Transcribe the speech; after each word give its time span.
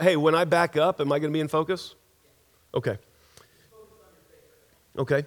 Hey, 0.00 0.16
when 0.16 0.34
I 0.34 0.44
back 0.44 0.76
up, 0.76 1.00
am 1.00 1.10
I 1.10 1.18
going 1.18 1.32
to 1.32 1.36
be 1.36 1.40
in 1.40 1.48
focus? 1.48 1.94
Okay. 2.74 2.98
Okay. 4.98 5.24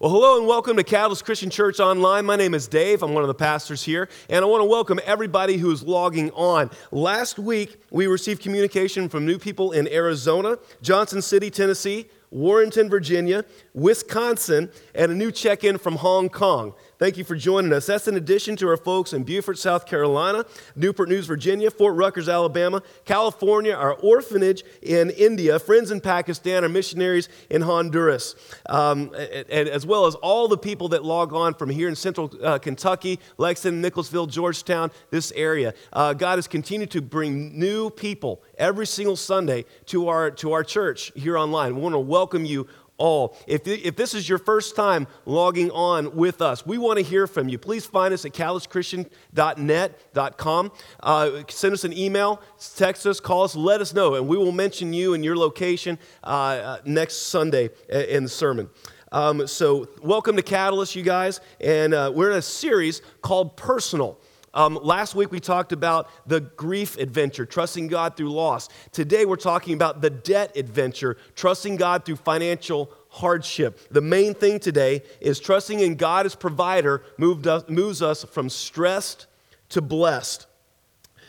Well, 0.00 0.10
hello 0.10 0.38
and 0.38 0.46
welcome 0.48 0.76
to 0.76 0.82
Catalyst 0.82 1.24
Christian 1.24 1.50
Church 1.50 1.78
Online. 1.78 2.24
My 2.24 2.34
name 2.34 2.54
is 2.54 2.66
Dave. 2.66 3.02
I'm 3.02 3.14
one 3.14 3.22
of 3.22 3.28
the 3.28 3.34
pastors 3.34 3.84
here, 3.84 4.08
and 4.28 4.44
I 4.44 4.48
want 4.48 4.62
to 4.62 4.64
welcome 4.64 4.98
everybody 5.04 5.56
who 5.56 5.70
is 5.70 5.84
logging 5.84 6.32
on. 6.32 6.70
Last 6.90 7.38
week, 7.38 7.80
we 7.90 8.08
received 8.08 8.42
communication 8.42 9.08
from 9.08 9.24
new 9.24 9.38
people 9.38 9.72
in 9.72 9.86
Arizona, 9.86 10.58
Johnson 10.80 11.22
City, 11.22 11.50
Tennessee, 11.50 12.06
Warrenton, 12.32 12.88
Virginia, 12.88 13.44
Wisconsin, 13.74 14.70
and 14.94 15.12
a 15.12 15.14
new 15.14 15.30
check 15.30 15.62
in 15.62 15.78
from 15.78 15.96
Hong 15.96 16.28
Kong. 16.28 16.74
Thank 17.02 17.16
you 17.16 17.24
for 17.24 17.34
joining 17.34 17.72
us. 17.72 17.86
That's 17.86 18.06
in 18.06 18.14
addition 18.14 18.54
to 18.58 18.68
our 18.68 18.76
folks 18.76 19.12
in 19.12 19.24
Beaufort, 19.24 19.58
South 19.58 19.86
Carolina, 19.86 20.44
Newport 20.76 21.08
News, 21.08 21.26
Virginia, 21.26 21.68
Fort 21.68 21.96
Rucker, 21.96 22.20
Alabama, 22.30 22.80
California, 23.04 23.74
our 23.74 23.94
orphanage 23.94 24.62
in 24.82 25.10
India, 25.10 25.58
friends 25.58 25.90
in 25.90 26.00
Pakistan, 26.00 26.62
our 26.62 26.68
missionaries 26.68 27.28
in 27.50 27.62
Honduras, 27.62 28.36
um, 28.66 29.12
and, 29.50 29.68
as 29.68 29.84
well 29.84 30.06
as 30.06 30.14
all 30.14 30.46
the 30.46 30.56
people 30.56 30.90
that 30.90 31.04
log 31.04 31.32
on 31.32 31.54
from 31.54 31.70
here 31.70 31.88
in 31.88 31.96
central 31.96 32.32
uh, 32.40 32.60
Kentucky, 32.60 33.18
Lexington, 33.36 33.80
Nicholasville, 33.80 34.28
Georgetown, 34.28 34.92
this 35.10 35.32
area. 35.32 35.74
Uh, 35.92 36.14
God 36.14 36.38
has 36.38 36.46
continued 36.46 36.92
to 36.92 37.02
bring 37.02 37.58
new 37.58 37.90
people 37.90 38.44
every 38.58 38.86
single 38.86 39.16
Sunday 39.16 39.64
to 39.86 40.06
our, 40.06 40.30
to 40.30 40.52
our 40.52 40.62
church 40.62 41.10
here 41.16 41.36
online. 41.36 41.74
We 41.74 41.80
want 41.80 41.94
to 41.94 41.98
welcome 41.98 42.44
you 42.44 42.68
all. 43.02 43.36
If, 43.48 43.66
if 43.66 43.96
this 43.96 44.14
is 44.14 44.28
your 44.28 44.38
first 44.38 44.76
time 44.76 45.08
logging 45.26 45.72
on 45.72 46.14
with 46.14 46.40
us, 46.40 46.64
we 46.64 46.78
want 46.78 46.98
to 46.98 47.04
hear 47.04 47.26
from 47.26 47.48
you. 47.48 47.58
Please 47.58 47.84
find 47.84 48.14
us 48.14 48.24
at 48.24 48.30
catalystchristian.net.com. 48.32 50.72
Uh, 51.00 51.42
send 51.48 51.74
us 51.74 51.82
an 51.82 51.92
email, 51.92 52.40
text 52.76 53.04
us, 53.04 53.18
call 53.18 53.42
us, 53.42 53.56
let 53.56 53.80
us 53.80 53.92
know, 53.92 54.14
and 54.14 54.28
we 54.28 54.36
will 54.36 54.52
mention 54.52 54.92
you 54.92 55.14
and 55.14 55.24
your 55.24 55.36
location 55.36 55.98
uh, 56.22 56.26
uh 56.26 56.78
next 56.84 57.26
Sunday 57.26 57.70
in 57.88 58.22
the 58.22 58.28
sermon. 58.28 58.70
Um, 59.10 59.48
so, 59.48 59.88
welcome 60.00 60.36
to 60.36 60.42
Catalyst, 60.42 60.94
you 60.94 61.02
guys. 61.02 61.40
And 61.60 61.92
uh, 61.92 62.12
we're 62.14 62.30
in 62.30 62.38
a 62.38 62.42
series 62.42 63.02
called 63.20 63.56
Personal. 63.56 64.20
Um, 64.54 64.78
last 64.82 65.14
week 65.14 65.32
we 65.32 65.40
talked 65.40 65.72
about 65.72 66.10
the 66.26 66.40
grief 66.40 66.98
adventure, 66.98 67.46
trusting 67.46 67.88
God 67.88 68.16
through 68.16 68.32
loss. 68.32 68.68
Today 68.90 69.24
we're 69.24 69.36
talking 69.36 69.72
about 69.74 70.02
the 70.02 70.10
debt 70.10 70.56
adventure, 70.56 71.16
trusting 71.34 71.76
God 71.76 72.04
through 72.04 72.16
financial 72.16 72.90
hardship. 73.08 73.80
The 73.90 74.02
main 74.02 74.34
thing 74.34 74.60
today 74.60 75.02
is 75.20 75.40
trusting 75.40 75.80
in 75.80 75.94
God 75.94 76.26
as 76.26 76.34
provider 76.34 77.02
us, 77.18 77.64
moves 77.68 78.02
us 78.02 78.24
from 78.24 78.50
stressed 78.50 79.26
to 79.70 79.80
blessed. 79.80 80.46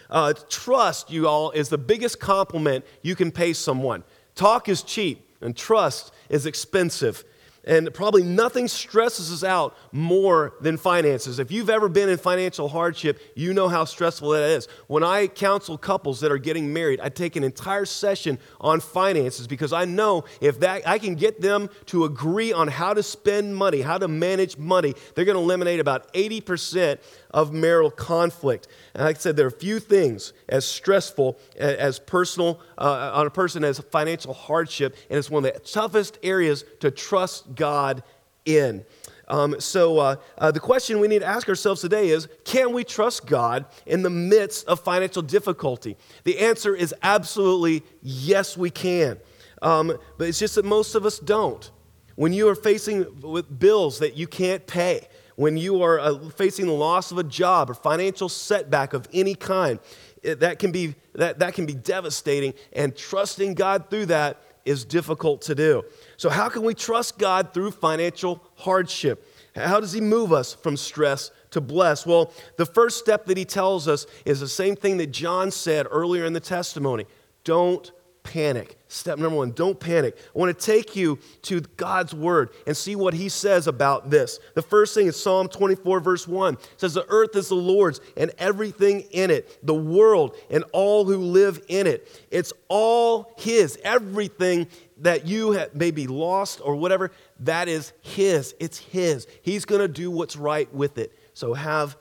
Uh, 0.09 0.33
trust, 0.49 1.09
you 1.09 1.27
all, 1.27 1.51
is 1.51 1.69
the 1.69 1.77
biggest 1.77 2.19
compliment 2.19 2.85
you 3.01 3.15
can 3.15 3.31
pay 3.31 3.53
someone. 3.53 4.03
Talk 4.35 4.67
is 4.67 4.83
cheap, 4.83 5.29
and 5.39 5.55
trust 5.55 6.11
is 6.29 6.45
expensive. 6.45 7.23
And 7.65 7.93
probably 7.93 8.23
nothing 8.23 8.67
stresses 8.67 9.31
us 9.31 9.43
out 9.43 9.77
more 9.93 10.53
than 10.59 10.75
finances. 10.75 11.39
If 11.39 11.49
you've 11.49 11.69
ever 11.69 11.87
been 11.87 12.09
in 12.09 12.17
financial 12.17 12.67
hardship, 12.67 13.19
you 13.35 13.53
know 13.53 13.69
how 13.69 13.85
stressful 13.85 14.31
that 14.31 14.43
is. 14.43 14.67
When 14.87 15.03
I 15.03 15.27
counsel 15.27 15.77
couples 15.77 16.19
that 16.19 16.31
are 16.31 16.37
getting 16.37 16.73
married, 16.73 16.99
I 16.99 17.07
take 17.07 17.37
an 17.37 17.43
entire 17.43 17.85
session 17.85 18.37
on 18.59 18.81
finances 18.81 19.47
because 19.47 19.71
I 19.71 19.85
know 19.85 20.25
if 20.41 20.59
that 20.59 20.85
I 20.87 20.99
can 20.99 21.15
get 21.15 21.39
them 21.39 21.69
to 21.87 22.03
agree 22.03 22.51
on 22.51 22.67
how 22.67 22.93
to 22.93 23.01
spend 23.01 23.55
money, 23.55 23.81
how 23.81 23.97
to 23.97 24.09
manage 24.09 24.57
money, 24.57 24.93
they're 25.15 25.25
going 25.25 25.37
to 25.37 25.43
eliminate 25.43 25.79
about 25.79 26.11
80% 26.13 26.99
of 27.33 27.51
marital 27.51 27.91
conflict. 27.91 28.67
And 28.93 29.03
like 29.03 29.17
I 29.17 29.19
said, 29.19 29.35
there 29.35 29.47
are 29.47 29.51
few 29.51 29.79
things 29.79 30.33
as 30.47 30.65
stressful 30.65 31.39
as 31.57 31.99
personal 31.99 32.59
uh, 32.77 33.11
on 33.13 33.27
a 33.27 33.31
person 33.31 33.63
as 33.63 33.79
financial 33.79 34.33
hardship, 34.33 34.95
and 35.09 35.17
it's 35.17 35.29
one 35.29 35.45
of 35.45 35.53
the 35.53 35.59
toughest 35.59 36.19
areas 36.23 36.63
to 36.79 36.91
trust 36.91 37.55
God 37.55 38.03
in. 38.45 38.85
Um, 39.27 39.59
so, 39.59 39.99
uh, 39.99 40.15
uh, 40.37 40.51
the 40.51 40.59
question 40.59 40.99
we 40.99 41.07
need 41.07 41.19
to 41.19 41.25
ask 41.25 41.47
ourselves 41.47 41.81
today 41.81 42.09
is 42.09 42.27
can 42.43 42.73
we 42.73 42.83
trust 42.83 43.25
God 43.25 43.65
in 43.85 44.03
the 44.03 44.09
midst 44.09 44.67
of 44.67 44.81
financial 44.81 45.21
difficulty? 45.21 45.97
The 46.25 46.39
answer 46.39 46.75
is 46.75 46.93
absolutely 47.01 47.83
yes, 48.01 48.57
we 48.57 48.69
can. 48.69 49.17
Um, 49.61 49.97
but 50.17 50.27
it's 50.27 50.39
just 50.39 50.55
that 50.55 50.65
most 50.65 50.93
of 50.93 51.05
us 51.05 51.19
don't. 51.19 51.71
When 52.15 52.33
you 52.33 52.47
are 52.49 52.55
facing 52.55 53.21
with 53.21 53.59
bills 53.59 53.99
that 53.99 54.15
you 54.15 54.27
can't 54.27 54.67
pay, 54.67 55.07
when 55.35 55.57
you 55.57 55.81
are 55.81 55.99
uh, 55.99 56.29
facing 56.29 56.67
the 56.67 56.73
loss 56.73 57.11
of 57.11 57.17
a 57.17 57.23
job 57.23 57.69
or 57.69 57.73
financial 57.73 58.29
setback 58.29 58.93
of 58.93 59.07
any 59.13 59.35
kind, 59.35 59.79
that, 60.23 60.59
can 60.59 60.71
be, 60.71 60.95
that, 61.13 61.39
that 61.39 61.53
can 61.53 61.65
be 61.65 61.73
devastating, 61.73 62.53
and 62.73 62.95
trusting 62.95 63.53
God 63.53 63.89
through 63.89 64.07
that 64.07 64.41
is 64.65 64.85
difficult 64.85 65.41
to 65.43 65.55
do. 65.55 65.83
So, 66.17 66.29
how 66.29 66.49
can 66.49 66.63
we 66.63 66.73
trust 66.73 67.17
God 67.17 67.53
through 67.53 67.71
financial 67.71 68.41
hardship? 68.55 69.27
How 69.55 69.79
does 69.79 69.91
He 69.91 70.01
move 70.01 70.31
us 70.31 70.53
from 70.53 70.77
stress 70.77 71.31
to 71.51 71.61
bless? 71.61 72.05
Well, 72.05 72.31
the 72.57 72.65
first 72.65 72.99
step 72.99 73.25
that 73.25 73.37
He 73.37 73.45
tells 73.45 73.87
us 73.87 74.05
is 74.25 74.39
the 74.39 74.47
same 74.47 74.75
thing 74.75 74.97
that 74.97 75.11
John 75.11 75.51
said 75.51 75.87
earlier 75.89 76.25
in 76.25 76.33
the 76.33 76.39
testimony 76.39 77.05
don't 77.43 77.91
panic. 78.23 78.77
Step 78.93 79.17
number 79.17 79.35
one, 79.35 79.51
don't 79.51 79.79
panic. 79.79 80.15
I 80.17 80.37
want 80.37 80.57
to 80.57 80.65
take 80.65 80.95
you 80.95 81.17
to 81.43 81.61
God's 81.77 82.13
word 82.13 82.51
and 82.67 82.77
see 82.77 82.95
what 82.95 83.15
he 83.15 83.27
says 83.27 83.65
about 83.65 84.11
this. 84.11 84.39
The 84.53 84.61
first 84.61 84.93
thing 84.93 85.07
is 85.07 85.19
Psalm 85.19 85.47
24, 85.47 85.99
verse 85.99 86.27
1. 86.27 86.53
It 86.53 86.59
says, 86.77 86.93
The 86.93 87.05
earth 87.09 87.35
is 87.35 87.49
the 87.49 87.55
Lord's 87.55 88.01
and 88.15 88.31
everything 88.37 89.01
in 89.09 89.31
it, 89.31 89.65
the 89.65 89.73
world 89.73 90.35
and 90.51 90.63
all 90.73 91.05
who 91.05 91.17
live 91.17 91.59
in 91.69 91.87
it. 91.87 92.07
It's 92.29 92.53
all 92.67 93.33
his. 93.39 93.79
Everything 93.83 94.67
that 94.99 95.25
you 95.25 95.53
have 95.53 95.73
maybe 95.73 96.05
lost 96.05 96.61
or 96.63 96.75
whatever, 96.75 97.11
that 97.39 97.67
is 97.67 97.93
his. 98.01 98.53
It's 98.59 98.77
his. 98.77 99.25
He's 99.41 99.65
going 99.65 99.81
to 99.81 99.87
do 99.87 100.11
what's 100.11 100.35
right 100.35 100.71
with 100.71 100.99
it. 100.99 101.17
So 101.33 101.55
have 101.55 101.97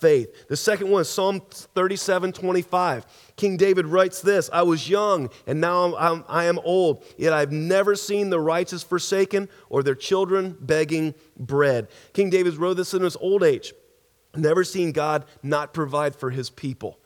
faith. 0.00 0.48
The 0.48 0.56
second 0.56 0.90
one 0.90 1.04
Psalm 1.04 1.40
37 1.50 2.32
25. 2.32 3.06
King 3.36 3.56
David 3.56 3.86
writes 3.86 4.20
this 4.20 4.48
I 4.52 4.62
was 4.62 4.88
young, 4.88 5.30
and 5.46 5.60
now 5.60 5.96
I'm, 5.96 6.24
I 6.28 6.44
am 6.44 6.58
old, 6.60 7.04
yet 7.16 7.32
I've 7.32 7.52
never 7.52 7.94
seen 7.94 8.30
the 8.30 8.40
righteous 8.40 8.82
forsaken 8.82 9.48
or 9.68 9.82
their 9.82 9.94
children 9.94 10.56
begging 10.60 11.14
bread. 11.36 11.88
King 12.12 12.30
David 12.30 12.54
wrote 12.54 12.74
this 12.74 12.94
in 12.94 13.02
his 13.02 13.16
old 13.16 13.42
age. 13.42 13.72
Never 14.34 14.64
seen 14.64 14.92
God 14.92 15.24
not 15.42 15.72
provide 15.72 16.14
for 16.14 16.30
his 16.30 16.50
people. 16.50 16.98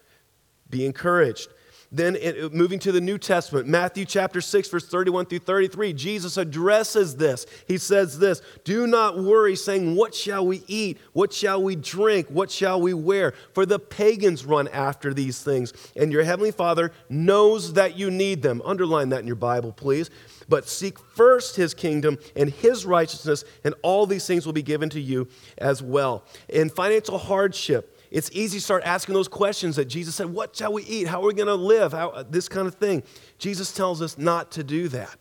Be 0.69 0.85
encouraged. 0.85 1.49
Then, 1.93 2.15
it, 2.15 2.55
moving 2.55 2.79
to 2.81 2.93
the 2.93 3.01
New 3.01 3.19
Testament, 3.19 3.67
Matthew 3.67 4.05
chapter 4.05 4.41
6, 4.41 4.69
verse 4.69 4.87
31 4.87 5.27
through 5.27 5.41
33, 5.41 5.93
Jesus 5.93 6.37
addresses 6.37 7.17
this. 7.17 7.47
He 7.67 7.79
says 7.79 8.21
this 8.21 8.43
Do 8.63 8.87
not 8.87 9.19
worry, 9.19 9.57
saying, 9.57 9.97
What 9.97 10.15
shall 10.15 10.47
we 10.47 10.63
eat? 10.69 10.99
What 11.15 11.33
shall 11.33 11.61
we 11.61 11.75
drink? 11.75 12.29
What 12.29 12.49
shall 12.49 12.81
we 12.81 12.95
wear? 12.95 13.35
For 13.55 13.67
the 13.67 13.81
pagans 13.81 14.45
run 14.45 14.69
after 14.69 15.13
these 15.13 15.43
things, 15.43 15.73
and 15.97 16.13
your 16.13 16.23
heavenly 16.23 16.53
Father 16.53 16.93
knows 17.09 17.73
that 17.73 17.99
you 17.99 18.09
need 18.09 18.41
them. 18.43 18.63
Underline 18.65 19.09
that 19.09 19.21
in 19.23 19.27
your 19.27 19.35
Bible, 19.35 19.73
please. 19.73 20.11
But 20.49 20.69
seek 20.69 20.97
first 20.99 21.57
his 21.57 21.75
kingdom 21.75 22.19
and 22.37 22.51
his 22.51 22.87
righteousness, 22.87 23.45
and 23.65 23.75
all 23.83 24.07
these 24.07 24.27
things 24.27 24.47
will 24.47 24.53
be 24.53 24.63
given 24.63 24.91
to 24.91 25.01
you 25.01 25.27
as 25.59 25.83
well. 25.83 26.25
In 26.49 26.71
financial 26.71 27.19
hardship, 27.19 27.97
it's 28.11 28.31
easy 28.33 28.59
to 28.59 28.65
start 28.65 28.83
asking 28.85 29.15
those 29.15 29.29
questions 29.29 29.77
that 29.77 29.87
Jesus 29.87 30.15
said, 30.15 30.27
What 30.27 30.57
shall 30.57 30.73
we 30.73 30.83
eat? 30.85 31.07
How 31.07 31.23
are 31.23 31.27
we 31.27 31.35
going 31.35 31.47
to 31.47 31.55
live? 31.55 31.93
How, 31.93 32.11
uh, 32.11 32.25
this 32.29 32.49
kind 32.49 32.67
of 32.67 32.75
thing. 32.75 33.03
Jesus 33.39 33.73
tells 33.73 34.03
us 34.03 34.19
not 34.19 34.51
to 34.53 34.65
do 34.65 34.89
that. 34.89 35.17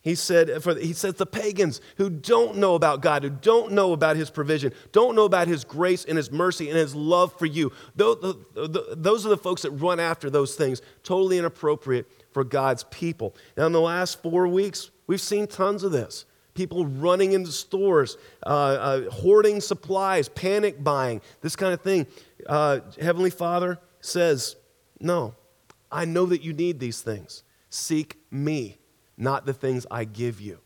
He 0.00 0.14
said, 0.14 0.48
uh, 0.48 0.60
for, 0.60 0.76
he 0.76 0.92
says 0.92 1.14
the 1.14 1.26
pagans 1.26 1.80
who 1.96 2.08
don't 2.08 2.56
know 2.56 2.76
about 2.76 3.02
God, 3.02 3.24
who 3.24 3.30
don't 3.30 3.72
know 3.72 3.92
about 3.92 4.16
his 4.16 4.30
provision, 4.30 4.72
don't 4.92 5.16
know 5.16 5.24
about 5.24 5.48
his 5.48 5.64
grace 5.64 6.04
and 6.04 6.16
his 6.16 6.30
mercy 6.30 6.68
and 6.68 6.78
his 6.78 6.94
love 6.94 7.36
for 7.38 7.46
you, 7.46 7.72
those 7.96 9.26
are 9.26 9.28
the 9.28 9.40
folks 9.42 9.62
that 9.62 9.72
run 9.72 9.98
after 9.98 10.30
those 10.30 10.54
things, 10.54 10.80
totally 11.02 11.38
inappropriate 11.38 12.06
for 12.30 12.44
God's 12.44 12.84
people. 12.84 13.34
Now, 13.56 13.66
in 13.66 13.72
the 13.72 13.80
last 13.80 14.22
four 14.22 14.46
weeks, 14.46 14.90
we've 15.08 15.20
seen 15.20 15.48
tons 15.48 15.82
of 15.82 15.90
this 15.90 16.24
people 16.58 16.84
running 16.86 17.34
into 17.34 17.52
stores, 17.52 18.18
uh, 18.44 18.48
uh, 18.48 19.10
hoarding 19.10 19.60
supplies, 19.60 20.28
panic 20.28 20.82
buying, 20.82 21.22
this 21.40 21.54
kind 21.54 21.72
of 21.72 21.80
thing. 21.80 22.04
Uh, 22.48 22.80
Heavenly 23.00 23.30
Father 23.30 23.78
says, 24.00 24.56
No, 24.98 25.36
I 25.92 26.04
know 26.04 26.26
that 26.26 26.42
you 26.42 26.52
need 26.52 26.80
these 26.80 27.00
things. 27.00 27.44
Seek 27.70 28.16
me, 28.32 28.78
not 29.16 29.46
the 29.46 29.54
things 29.54 29.86
I 29.88 30.04
give 30.04 30.40
you. 30.40 30.58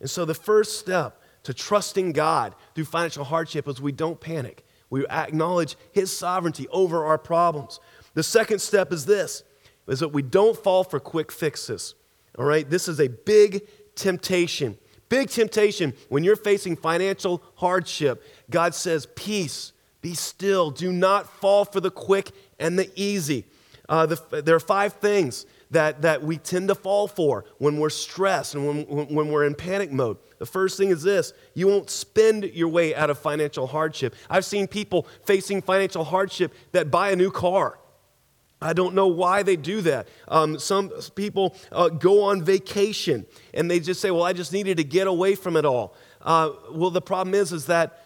And 0.00 0.10
so 0.10 0.24
the 0.24 0.34
first 0.34 0.80
step 0.80 1.22
to 1.44 1.54
trusting 1.54 2.10
God 2.10 2.56
through 2.74 2.86
financial 2.86 3.22
hardship 3.22 3.68
is 3.68 3.80
we 3.80 3.92
don't 3.92 4.20
panic. 4.20 4.64
We 4.90 5.06
acknowledge 5.06 5.76
His 5.92 6.14
sovereignty 6.14 6.66
over 6.72 7.04
our 7.04 7.18
problems. 7.18 7.78
The 8.14 8.24
second 8.24 8.58
step 8.58 8.92
is 8.92 9.06
this 9.06 9.44
is 9.86 10.00
that 10.00 10.08
we 10.08 10.22
don't 10.22 10.58
fall 10.58 10.82
for 10.82 10.98
quick 10.98 11.30
fixes. 11.30 11.94
All 12.36 12.44
right? 12.44 12.68
This 12.68 12.88
is 12.88 12.98
a 12.98 13.06
big 13.06 13.68
temptation 13.94 14.76
Big 15.08 15.28
temptation 15.28 15.94
when 16.08 16.24
you're 16.24 16.36
facing 16.36 16.76
financial 16.76 17.42
hardship. 17.56 18.24
God 18.50 18.74
says, 18.74 19.06
Peace, 19.14 19.72
be 20.02 20.14
still, 20.14 20.70
do 20.70 20.92
not 20.92 21.28
fall 21.40 21.64
for 21.64 21.80
the 21.80 21.90
quick 21.90 22.30
and 22.58 22.78
the 22.78 22.90
easy. 22.94 23.44
Uh, 23.88 24.06
the, 24.06 24.42
there 24.42 24.56
are 24.56 24.60
five 24.60 24.94
things 24.94 25.46
that, 25.70 26.02
that 26.02 26.22
we 26.22 26.38
tend 26.38 26.68
to 26.68 26.74
fall 26.74 27.08
for 27.08 27.44
when 27.58 27.78
we're 27.78 27.90
stressed 27.90 28.54
and 28.54 28.66
when, 28.66 28.82
when, 28.86 29.06
when 29.14 29.28
we're 29.28 29.46
in 29.46 29.54
panic 29.54 29.92
mode. 29.92 30.18
The 30.38 30.46
first 30.46 30.76
thing 30.76 30.90
is 30.90 31.02
this 31.02 31.32
you 31.54 31.66
won't 31.66 31.90
spend 31.90 32.44
your 32.44 32.68
way 32.68 32.94
out 32.94 33.10
of 33.10 33.18
financial 33.18 33.66
hardship. 33.66 34.14
I've 34.28 34.44
seen 34.44 34.66
people 34.66 35.06
facing 35.24 35.62
financial 35.62 36.04
hardship 36.04 36.52
that 36.72 36.90
buy 36.90 37.10
a 37.10 37.16
new 37.16 37.30
car. 37.30 37.78
I 38.60 38.72
don't 38.72 38.94
know 38.94 39.06
why 39.06 39.42
they 39.42 39.56
do 39.56 39.82
that. 39.82 40.08
Um, 40.28 40.58
some 40.58 40.90
people 41.14 41.56
uh, 41.70 41.88
go 41.88 42.22
on 42.22 42.42
vacation 42.42 43.26
and 43.52 43.70
they 43.70 43.80
just 43.80 44.00
say, 44.00 44.10
Well, 44.10 44.22
I 44.22 44.32
just 44.32 44.52
needed 44.52 44.78
to 44.78 44.84
get 44.84 45.06
away 45.06 45.34
from 45.34 45.56
it 45.56 45.64
all. 45.64 45.94
Uh, 46.22 46.50
well, 46.72 46.90
the 46.90 47.02
problem 47.02 47.34
is, 47.34 47.52
is 47.52 47.66
that 47.66 48.02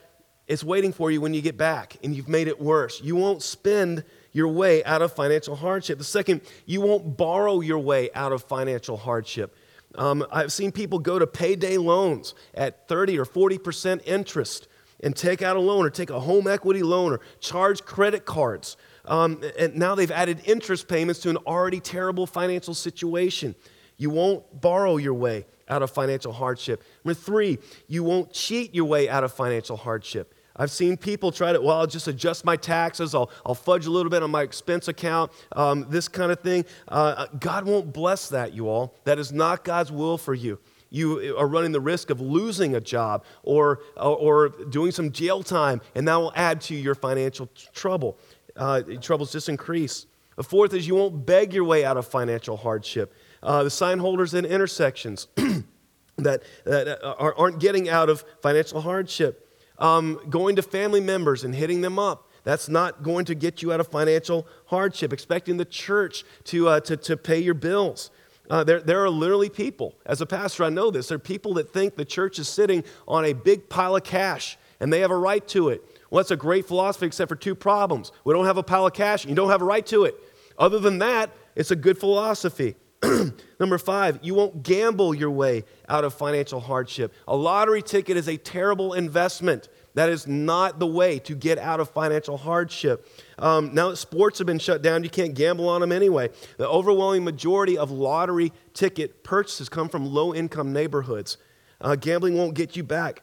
it's 0.48 0.64
waiting 0.64 0.92
for 0.92 1.12
you 1.12 1.20
when 1.20 1.32
you 1.32 1.42
get 1.42 1.56
back 1.56 1.96
and 2.02 2.14
you've 2.14 2.28
made 2.28 2.48
it 2.48 2.60
worse. 2.60 3.00
You 3.00 3.14
won't 3.14 3.42
spend 3.42 4.02
your 4.32 4.48
way 4.48 4.82
out 4.84 5.00
of 5.00 5.12
financial 5.12 5.54
hardship. 5.54 5.98
The 5.98 6.04
second, 6.04 6.40
you 6.66 6.80
won't 6.80 7.16
borrow 7.16 7.60
your 7.60 7.78
way 7.78 8.10
out 8.14 8.32
of 8.32 8.42
financial 8.42 8.96
hardship. 8.96 9.56
Um, 9.94 10.26
I've 10.30 10.52
seen 10.52 10.72
people 10.72 10.98
go 10.98 11.18
to 11.18 11.26
payday 11.26 11.76
loans 11.76 12.34
at 12.54 12.88
30 12.88 13.18
or 13.18 13.24
40% 13.24 14.02
interest 14.06 14.68
and 15.02 15.16
take 15.16 15.42
out 15.42 15.56
a 15.56 15.60
loan 15.60 15.84
or 15.84 15.90
take 15.90 16.10
a 16.10 16.20
home 16.20 16.46
equity 16.46 16.82
loan 16.82 17.12
or 17.12 17.20
charge 17.40 17.84
credit 17.84 18.24
cards. 18.24 18.76
Um, 19.04 19.42
and 19.58 19.76
now 19.76 19.94
they've 19.94 20.10
added 20.10 20.42
interest 20.44 20.88
payments 20.88 21.20
to 21.20 21.30
an 21.30 21.36
already 21.38 21.80
terrible 21.80 22.26
financial 22.26 22.74
situation. 22.74 23.54
You 23.96 24.10
won't 24.10 24.60
borrow 24.60 24.96
your 24.96 25.14
way 25.14 25.46
out 25.68 25.82
of 25.82 25.90
financial 25.90 26.32
hardship. 26.32 26.82
Number 27.04 27.18
three, 27.18 27.58
you 27.86 28.02
won't 28.02 28.32
cheat 28.32 28.74
your 28.74 28.86
way 28.86 29.08
out 29.08 29.24
of 29.24 29.32
financial 29.32 29.76
hardship. 29.76 30.34
I've 30.56 30.70
seen 30.70 30.96
people 30.96 31.32
try 31.32 31.52
to, 31.52 31.60
well, 31.60 31.78
I'll 31.78 31.86
just 31.86 32.08
adjust 32.08 32.44
my 32.44 32.56
taxes, 32.56 33.14
I'll, 33.14 33.30
I'll 33.46 33.54
fudge 33.54 33.86
a 33.86 33.90
little 33.90 34.10
bit 34.10 34.22
on 34.22 34.30
my 34.30 34.42
expense 34.42 34.88
account, 34.88 35.32
um, 35.52 35.86
this 35.88 36.08
kind 36.08 36.30
of 36.30 36.40
thing. 36.40 36.66
Uh, 36.88 37.26
God 37.38 37.64
won't 37.64 37.92
bless 37.92 38.28
that, 38.28 38.52
you 38.52 38.68
all. 38.68 38.94
That 39.04 39.18
is 39.18 39.32
not 39.32 39.64
God's 39.64 39.90
will 39.90 40.18
for 40.18 40.34
you. 40.34 40.58
You 40.90 41.36
are 41.38 41.46
running 41.46 41.72
the 41.72 41.80
risk 41.80 42.10
of 42.10 42.20
losing 42.20 42.74
a 42.74 42.80
job 42.80 43.24
or, 43.42 43.80
or, 43.96 44.48
doing 44.48 44.90
some 44.90 45.12
jail 45.12 45.42
time, 45.42 45.80
and 45.94 46.06
that 46.08 46.16
will 46.16 46.32
add 46.34 46.60
to 46.62 46.74
your 46.74 46.94
financial 46.94 47.48
trouble. 47.72 48.18
Uh, 48.56 48.82
troubles 49.00 49.30
just 49.32 49.48
increase. 49.48 50.06
The 50.36 50.42
fourth 50.42 50.74
is 50.74 50.88
you 50.88 50.96
won't 50.96 51.24
beg 51.24 51.54
your 51.54 51.64
way 51.64 51.84
out 51.84 51.96
of 51.96 52.06
financial 52.06 52.56
hardship. 52.56 53.14
Uh, 53.42 53.62
the 53.62 53.70
sign 53.70 53.98
holders 53.98 54.34
in 54.34 54.44
intersections 54.44 55.28
that, 56.16 56.42
that 56.64 56.98
aren't 57.04 57.60
getting 57.60 57.88
out 57.88 58.08
of 58.08 58.24
financial 58.42 58.80
hardship 58.80 59.46
um, 59.80 60.20
going 60.28 60.56
to 60.56 60.62
family 60.62 61.00
members 61.00 61.44
and 61.44 61.54
hitting 61.54 61.80
them 61.80 61.98
up. 61.98 62.28
That's 62.44 62.68
not 62.68 63.02
going 63.02 63.24
to 63.26 63.34
get 63.34 63.62
you 63.62 63.72
out 63.72 63.80
of 63.80 63.88
financial 63.88 64.46
hardship. 64.66 65.12
Expecting 65.12 65.56
the 65.56 65.64
church 65.64 66.24
to, 66.44 66.68
uh, 66.68 66.80
to, 66.80 66.96
to 66.96 67.16
pay 67.16 67.38
your 67.38 67.54
bills. 67.54 68.10
Uh, 68.50 68.64
there, 68.64 68.80
there 68.80 69.04
are 69.04 69.08
literally 69.08 69.48
people, 69.48 69.94
as 70.04 70.20
a 70.20 70.26
pastor, 70.26 70.64
I 70.64 70.70
know 70.70 70.90
this. 70.90 71.08
There 71.08 71.16
are 71.16 71.20
people 71.20 71.54
that 71.54 71.72
think 71.72 71.94
the 71.94 72.04
church 72.04 72.40
is 72.40 72.48
sitting 72.48 72.82
on 73.06 73.24
a 73.24 73.32
big 73.32 73.68
pile 73.68 73.94
of 73.94 74.02
cash 74.02 74.58
and 74.80 74.92
they 74.92 75.00
have 75.00 75.12
a 75.12 75.16
right 75.16 75.46
to 75.48 75.68
it. 75.68 75.84
Well, 76.10 76.18
that's 76.18 76.32
a 76.32 76.36
great 76.36 76.66
philosophy, 76.66 77.06
except 77.06 77.28
for 77.28 77.36
two 77.36 77.54
problems. 77.54 78.10
We 78.24 78.34
don't 78.34 78.46
have 78.46 78.56
a 78.56 78.62
pile 78.64 78.86
of 78.86 78.92
cash 78.92 79.22
and 79.22 79.30
you 79.30 79.36
don't 79.36 79.50
have 79.50 79.62
a 79.62 79.64
right 79.64 79.86
to 79.86 80.04
it. 80.04 80.16
Other 80.58 80.80
than 80.80 80.98
that, 80.98 81.30
it's 81.54 81.70
a 81.70 81.76
good 81.76 81.96
philosophy. 81.96 82.74
Number 83.60 83.78
five, 83.78 84.18
you 84.20 84.34
won't 84.34 84.64
gamble 84.64 85.14
your 85.14 85.30
way 85.30 85.64
out 85.88 86.04
of 86.04 86.12
financial 86.12 86.58
hardship. 86.58 87.14
A 87.28 87.36
lottery 87.36 87.82
ticket 87.82 88.16
is 88.16 88.28
a 88.28 88.36
terrible 88.36 88.94
investment. 88.94 89.68
That 89.94 90.08
is 90.08 90.26
not 90.26 90.78
the 90.78 90.86
way 90.86 91.18
to 91.20 91.34
get 91.34 91.58
out 91.58 91.80
of 91.80 91.90
financial 91.90 92.36
hardship. 92.36 93.06
Um, 93.38 93.74
now 93.74 93.90
that 93.90 93.96
sports 93.96 94.38
have 94.38 94.46
been 94.46 94.58
shut 94.58 94.82
down, 94.82 95.02
you 95.02 95.10
can't 95.10 95.34
gamble 95.34 95.68
on 95.68 95.80
them 95.80 95.90
anyway. 95.90 96.30
The 96.58 96.68
overwhelming 96.68 97.24
majority 97.24 97.76
of 97.76 97.90
lottery 97.90 98.52
ticket 98.72 99.24
purchases 99.24 99.68
come 99.68 99.88
from 99.88 100.06
low 100.06 100.34
income 100.34 100.72
neighborhoods. 100.72 101.38
Uh, 101.80 101.96
gambling 101.96 102.36
won't 102.36 102.54
get 102.54 102.76
you 102.76 102.82
back 102.82 103.22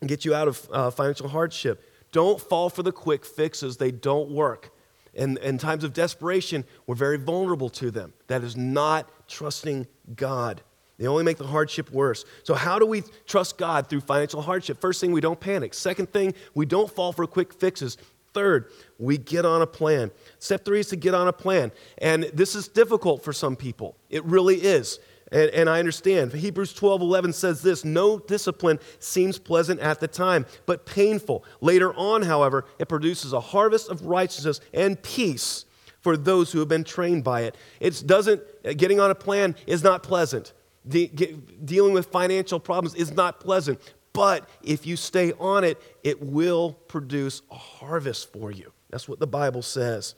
and 0.00 0.08
get 0.08 0.24
you 0.24 0.34
out 0.34 0.48
of 0.48 0.68
uh, 0.72 0.90
financial 0.90 1.28
hardship. 1.28 1.84
Don't 2.12 2.40
fall 2.40 2.70
for 2.70 2.82
the 2.82 2.92
quick 2.92 3.24
fixes, 3.24 3.76
they 3.76 3.90
don't 3.90 4.30
work. 4.30 4.70
And 5.14 5.38
in 5.38 5.58
times 5.58 5.84
of 5.84 5.92
desperation, 5.92 6.64
we're 6.86 6.94
very 6.94 7.18
vulnerable 7.18 7.68
to 7.70 7.90
them. 7.90 8.12
That 8.28 8.44
is 8.44 8.56
not 8.56 9.08
trusting 9.28 9.86
God. 10.14 10.62
They 11.00 11.06
only 11.06 11.24
make 11.24 11.38
the 11.38 11.46
hardship 11.46 11.90
worse. 11.90 12.26
So, 12.44 12.52
how 12.52 12.78
do 12.78 12.84
we 12.84 13.02
trust 13.26 13.56
God 13.56 13.88
through 13.88 14.02
financial 14.02 14.42
hardship? 14.42 14.78
First 14.82 15.00
thing, 15.00 15.12
we 15.12 15.22
don't 15.22 15.40
panic. 15.40 15.72
Second 15.72 16.12
thing, 16.12 16.34
we 16.54 16.66
don't 16.66 16.90
fall 16.92 17.12
for 17.12 17.26
quick 17.26 17.54
fixes. 17.54 17.96
Third, 18.34 18.70
we 18.98 19.16
get 19.16 19.46
on 19.46 19.62
a 19.62 19.66
plan. 19.66 20.10
Step 20.38 20.62
three 20.62 20.80
is 20.80 20.88
to 20.88 20.96
get 20.96 21.14
on 21.14 21.26
a 21.26 21.32
plan. 21.32 21.72
And 21.98 22.24
this 22.34 22.54
is 22.54 22.68
difficult 22.68 23.24
for 23.24 23.32
some 23.32 23.56
people. 23.56 23.96
It 24.10 24.22
really 24.26 24.56
is. 24.56 25.00
And, 25.32 25.50
and, 25.50 25.70
I 25.70 25.78
understand. 25.78 26.34
Hebrews 26.34 26.74
12 26.74 27.00
11 27.00 27.32
says 27.32 27.62
this 27.62 27.82
No 27.82 28.18
discipline 28.18 28.78
seems 28.98 29.38
pleasant 29.38 29.80
at 29.80 30.00
the 30.00 30.08
time, 30.08 30.44
but 30.66 30.84
painful. 30.84 31.44
Later 31.62 31.94
on, 31.94 32.20
however, 32.22 32.66
it 32.78 32.88
produces 32.90 33.32
a 33.32 33.40
harvest 33.40 33.88
of 33.88 34.04
righteousness 34.04 34.60
and 34.74 35.00
peace 35.02 35.64
for 36.02 36.18
those 36.18 36.52
who 36.52 36.58
have 36.58 36.68
been 36.68 36.84
trained 36.84 37.24
by 37.24 37.42
it. 37.42 37.56
It 37.78 38.02
doesn't, 38.06 38.42
uh, 38.66 38.74
getting 38.74 39.00
on 39.00 39.10
a 39.10 39.14
plan 39.14 39.56
is 39.66 39.82
not 39.82 40.02
pleasant. 40.02 40.52
De- 40.88 41.08
get, 41.08 41.66
dealing 41.66 41.92
with 41.92 42.06
financial 42.06 42.58
problems 42.58 42.94
is 42.94 43.12
not 43.12 43.40
pleasant, 43.40 43.80
but 44.12 44.48
if 44.62 44.86
you 44.86 44.96
stay 44.96 45.32
on 45.38 45.64
it, 45.64 45.80
it 46.02 46.22
will 46.22 46.72
produce 46.88 47.42
a 47.50 47.54
harvest 47.54 48.32
for 48.32 48.50
you. 48.50 48.72
That's 48.90 49.08
what 49.08 49.20
the 49.20 49.26
Bible 49.26 49.62
says. 49.62 50.14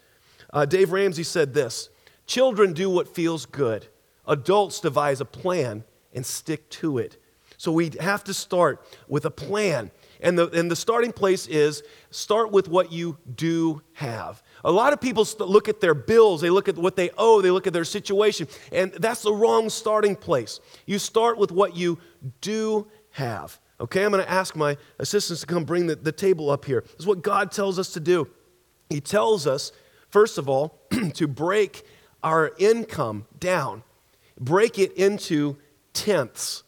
Uh, 0.52 0.64
Dave 0.64 0.92
Ramsey 0.92 1.24
said 1.24 1.54
this 1.54 1.88
Children 2.26 2.72
do 2.72 2.88
what 2.88 3.14
feels 3.14 3.46
good 3.46 3.88
Adults 4.26 4.80
devise 4.80 5.20
a 5.20 5.24
plan 5.24 5.84
and 6.12 6.24
stick 6.24 6.68
to 6.70 6.98
it. 6.98 7.16
So 7.56 7.72
we 7.72 7.90
have 8.00 8.24
to 8.24 8.34
start 8.34 8.84
with 9.08 9.24
a 9.24 9.30
plan. 9.30 9.90
And 10.22 10.38
the, 10.38 10.48
and 10.50 10.70
the 10.70 10.76
starting 10.76 11.12
place 11.12 11.46
is 11.46 11.82
start 12.10 12.50
with 12.52 12.68
what 12.68 12.90
you 12.92 13.18
do 13.34 13.82
have. 13.94 14.42
A 14.64 14.72
lot 14.72 14.92
of 14.92 15.00
people 15.00 15.26
look 15.40 15.68
at 15.68 15.80
their 15.80 15.94
bills, 15.94 16.40
they 16.40 16.48
look 16.48 16.68
at 16.68 16.76
what 16.76 16.96
they 16.96 17.10
owe, 17.18 17.42
they 17.42 17.50
look 17.50 17.66
at 17.66 17.72
their 17.72 17.84
situation, 17.84 18.46
and 18.70 18.92
that's 18.92 19.22
the 19.22 19.32
wrong 19.32 19.68
starting 19.68 20.16
place. 20.16 20.60
You 20.86 20.98
start 20.98 21.36
with 21.36 21.50
what 21.50 21.76
you 21.76 21.98
do 22.40 22.86
have. 23.10 23.58
Okay, 23.80 24.04
I'm 24.04 24.12
going 24.12 24.24
to 24.24 24.30
ask 24.30 24.54
my 24.54 24.76
assistants 25.00 25.40
to 25.40 25.46
come 25.46 25.64
bring 25.64 25.88
the, 25.88 25.96
the 25.96 26.12
table 26.12 26.50
up 26.50 26.64
here. 26.64 26.82
This 26.82 27.00
is 27.00 27.06
what 27.06 27.22
God 27.22 27.50
tells 27.50 27.78
us 27.78 27.92
to 27.94 28.00
do. 28.00 28.28
He 28.88 29.00
tells 29.00 29.46
us, 29.46 29.72
first 30.08 30.38
of 30.38 30.48
all, 30.48 30.78
to 31.14 31.26
break 31.26 31.84
our 32.22 32.52
income 32.58 33.26
down 33.40 33.82
break 34.42 34.78
it 34.78 34.92
into 34.92 35.56
tenths, 35.92 36.64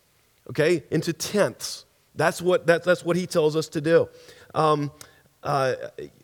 okay? 0.51 0.85
Into 0.91 1.13
tenths. 1.13 1.85
That's 2.15 2.41
what, 2.41 2.67
that, 2.67 2.85
that's 2.85 3.05
what 3.05 3.17
he 3.17 3.27
tells 3.27 3.57
us 3.57 3.69
to 3.69 3.81
do. 3.81 4.09
Um, 4.55 4.93
uh, 5.43 5.75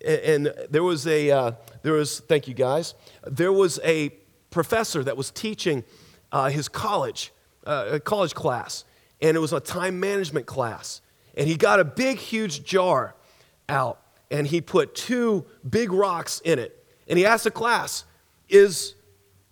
and 0.06 0.52
there 0.70 0.82
was 0.82 1.06
a, 1.06 1.30
uh, 1.30 1.52
there 1.82 1.92
was, 1.92 2.20
thank 2.20 2.49
you 2.49 2.54
guys, 2.54 2.94
there 3.26 3.52
was 3.52 3.78
a 3.85 4.11
professor 4.50 5.04
that 5.04 5.16
was 5.16 5.30
teaching 5.30 5.85
uh, 6.32 6.49
his 6.49 6.68
college, 6.68 7.32
uh, 7.66 7.88
a 7.92 8.00
college 8.00 8.35
class, 8.35 8.85
and 9.20 9.37
it 9.37 9.40
was 9.40 9.52
a 9.52 9.61
time 9.61 10.00
management 10.00 10.47
class. 10.47 11.02
And 11.37 11.47
he 11.47 11.56
got 11.56 11.80
a 11.80 11.85
big, 11.85 12.18
huge 12.18 12.64
jar 12.64 13.14
out, 13.68 14.00
and 14.30 14.47
he 14.47 14.61
put 14.61 14.94
two 14.94 15.44
big 15.68 15.92
rocks 15.92 16.40
in 16.44 16.59
it. 16.59 16.85
And 17.06 17.18
he 17.18 17.26
asked 17.26 17.44
the 17.44 17.50
class, 17.50 18.04
Is 18.49 18.94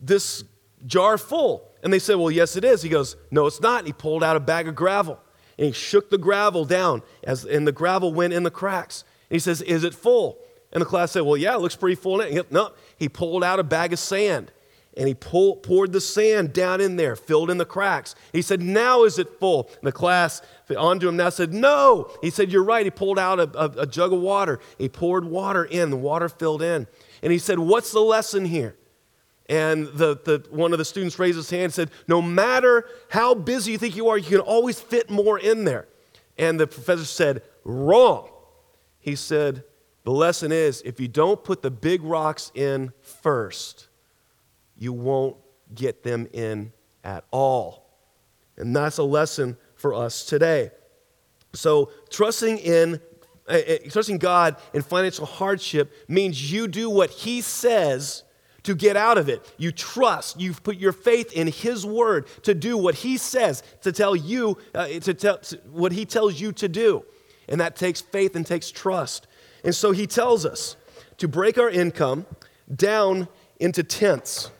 this 0.00 0.44
jar 0.86 1.18
full? 1.18 1.68
And 1.82 1.92
they 1.92 1.98
said, 1.98 2.16
Well, 2.16 2.30
yes, 2.30 2.56
it 2.56 2.64
is. 2.64 2.82
He 2.82 2.88
goes, 2.88 3.16
No, 3.30 3.46
it's 3.46 3.60
not. 3.60 3.80
And 3.80 3.86
he 3.86 3.92
pulled 3.92 4.24
out 4.24 4.36
a 4.36 4.40
bag 4.40 4.66
of 4.66 4.74
gravel 4.74 5.20
and 5.58 5.66
he 5.66 5.72
shook 5.72 6.08
the 6.10 6.18
gravel 6.18 6.64
down, 6.64 7.02
as, 7.24 7.44
and 7.44 7.66
the 7.66 7.72
gravel 7.72 8.14
went 8.14 8.32
in 8.32 8.44
the 8.44 8.50
cracks. 8.50 9.04
And 9.28 9.34
he 9.34 9.40
says, 9.40 9.60
Is 9.62 9.84
it 9.84 9.94
full? 9.94 10.38
And 10.72 10.80
the 10.80 10.86
class 10.86 11.12
said, 11.12 11.22
Well, 11.22 11.36
yeah, 11.36 11.54
it 11.54 11.60
looks 11.60 11.76
pretty 11.76 11.96
full. 11.96 12.20
He 12.20 12.40
no, 12.50 12.72
he 12.96 13.08
pulled 13.08 13.44
out 13.44 13.58
a 13.58 13.64
bag 13.64 13.92
of 13.92 13.98
sand 13.98 14.52
and 14.98 15.06
he 15.06 15.14
poured 15.14 15.92
the 15.92 16.00
sand 16.00 16.52
down 16.52 16.80
in 16.80 16.96
there, 16.96 17.14
filled 17.14 17.50
in 17.50 17.58
the 17.58 17.64
cracks. 17.64 18.16
He 18.32 18.42
said, 18.42 18.60
Now 18.60 19.04
is 19.04 19.18
it 19.18 19.38
full? 19.38 19.70
And 19.78 19.86
the 19.86 19.92
class 19.92 20.42
onto 20.76 21.08
him 21.08 21.16
now 21.16 21.28
said, 21.28 21.54
No. 21.54 22.10
He 22.20 22.30
said, 22.30 22.50
You're 22.50 22.64
right. 22.64 22.84
He 22.84 22.90
pulled 22.90 23.18
out 23.18 23.38
a, 23.38 23.50
a, 23.58 23.82
a 23.82 23.86
jug 23.86 24.12
of 24.12 24.20
water. 24.20 24.58
He 24.76 24.88
poured 24.88 25.24
water 25.24 25.64
in, 25.64 25.90
the 25.90 25.96
water 25.96 26.28
filled 26.28 26.62
in. 26.62 26.88
And 27.22 27.32
he 27.32 27.38
said, 27.38 27.60
What's 27.60 27.92
the 27.92 28.00
lesson 28.00 28.44
here? 28.44 28.74
And 29.48 29.86
the, 29.86 30.18
the, 30.24 30.44
one 30.50 30.72
of 30.72 30.78
the 30.78 30.84
students 30.84 31.18
raised 31.18 31.36
his 31.36 31.48
hand 31.48 31.64
and 31.64 31.74
said, 31.74 31.90
No 32.06 32.20
matter 32.20 32.84
how 33.08 33.34
busy 33.34 33.72
you 33.72 33.78
think 33.78 33.96
you 33.96 34.08
are, 34.08 34.18
you 34.18 34.28
can 34.28 34.40
always 34.40 34.78
fit 34.78 35.08
more 35.08 35.38
in 35.38 35.64
there. 35.64 35.88
And 36.36 36.60
the 36.60 36.66
professor 36.66 37.04
said, 37.04 37.42
Wrong. 37.64 38.28
He 38.98 39.16
said, 39.16 39.64
The 40.04 40.10
lesson 40.10 40.52
is 40.52 40.82
if 40.82 41.00
you 41.00 41.08
don't 41.08 41.42
put 41.42 41.62
the 41.62 41.70
big 41.70 42.02
rocks 42.02 42.52
in 42.54 42.92
first, 43.00 43.88
you 44.76 44.92
won't 44.92 45.36
get 45.74 46.02
them 46.02 46.28
in 46.32 46.72
at 47.02 47.24
all. 47.30 47.88
And 48.58 48.76
that's 48.76 48.98
a 48.98 49.02
lesson 49.02 49.56
for 49.76 49.94
us 49.94 50.24
today. 50.24 50.72
So, 51.54 51.90
trusting 52.10 52.58
in 52.58 53.00
uh, 53.48 53.60
trusting 53.88 54.18
God 54.18 54.56
in 54.74 54.82
financial 54.82 55.24
hardship 55.24 55.90
means 56.06 56.52
you 56.52 56.68
do 56.68 56.90
what 56.90 57.08
He 57.08 57.40
says 57.40 58.24
to 58.68 58.74
get 58.74 58.98
out 58.98 59.16
of 59.16 59.30
it. 59.30 59.40
You 59.56 59.72
trust. 59.72 60.38
You've 60.38 60.62
put 60.62 60.76
your 60.76 60.92
faith 60.92 61.32
in 61.32 61.46
His 61.46 61.86
word 61.86 62.26
to 62.42 62.52
do 62.52 62.76
what 62.76 62.96
He 62.96 63.16
says, 63.16 63.62
to 63.80 63.92
tell 63.92 64.14
you, 64.14 64.58
uh, 64.74 64.88
to 64.88 65.14
tell 65.14 65.38
to, 65.38 65.56
what 65.72 65.90
He 65.90 66.04
tells 66.04 66.38
you 66.38 66.52
to 66.52 66.68
do. 66.68 67.02
And 67.48 67.62
that 67.62 67.76
takes 67.76 68.02
faith 68.02 68.36
and 68.36 68.46
takes 68.46 68.70
trust. 68.70 69.26
And 69.64 69.74
so 69.74 69.92
He 69.92 70.06
tells 70.06 70.44
us 70.44 70.76
to 71.16 71.26
break 71.26 71.56
our 71.56 71.70
income 71.70 72.26
down 72.76 73.26
into 73.58 73.82
tenths. 73.82 74.50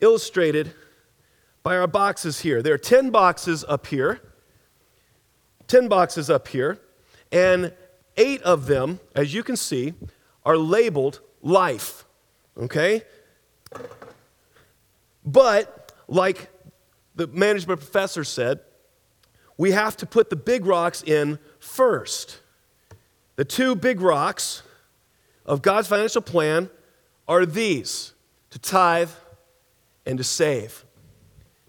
Illustrated 0.00 0.74
by 1.62 1.78
our 1.78 1.86
boxes 1.86 2.40
here. 2.40 2.60
There 2.60 2.74
are 2.74 2.78
10 2.78 3.08
boxes 3.08 3.64
up 3.66 3.86
here, 3.86 4.20
10 5.66 5.88
boxes 5.88 6.28
up 6.28 6.48
here, 6.48 6.78
and 7.32 7.72
eight 8.18 8.42
of 8.42 8.66
them, 8.66 9.00
as 9.16 9.32
you 9.32 9.42
can 9.42 9.56
see, 9.56 9.94
are 10.44 10.58
labeled 10.58 11.20
life. 11.42 12.04
Okay? 12.56 13.02
But, 15.24 15.92
like 16.08 16.48
the 17.14 17.26
management 17.26 17.80
professor 17.80 18.24
said, 18.24 18.60
we 19.56 19.72
have 19.72 19.96
to 19.98 20.06
put 20.06 20.30
the 20.30 20.36
big 20.36 20.64
rocks 20.64 21.02
in 21.02 21.38
first. 21.58 22.40
The 23.36 23.44
two 23.44 23.74
big 23.74 24.00
rocks 24.00 24.62
of 25.44 25.62
God's 25.62 25.88
financial 25.88 26.22
plan 26.22 26.70
are 27.28 27.44
these 27.44 28.12
to 28.50 28.58
tithe 28.58 29.10
and 30.06 30.18
to 30.18 30.24
save 30.24 30.84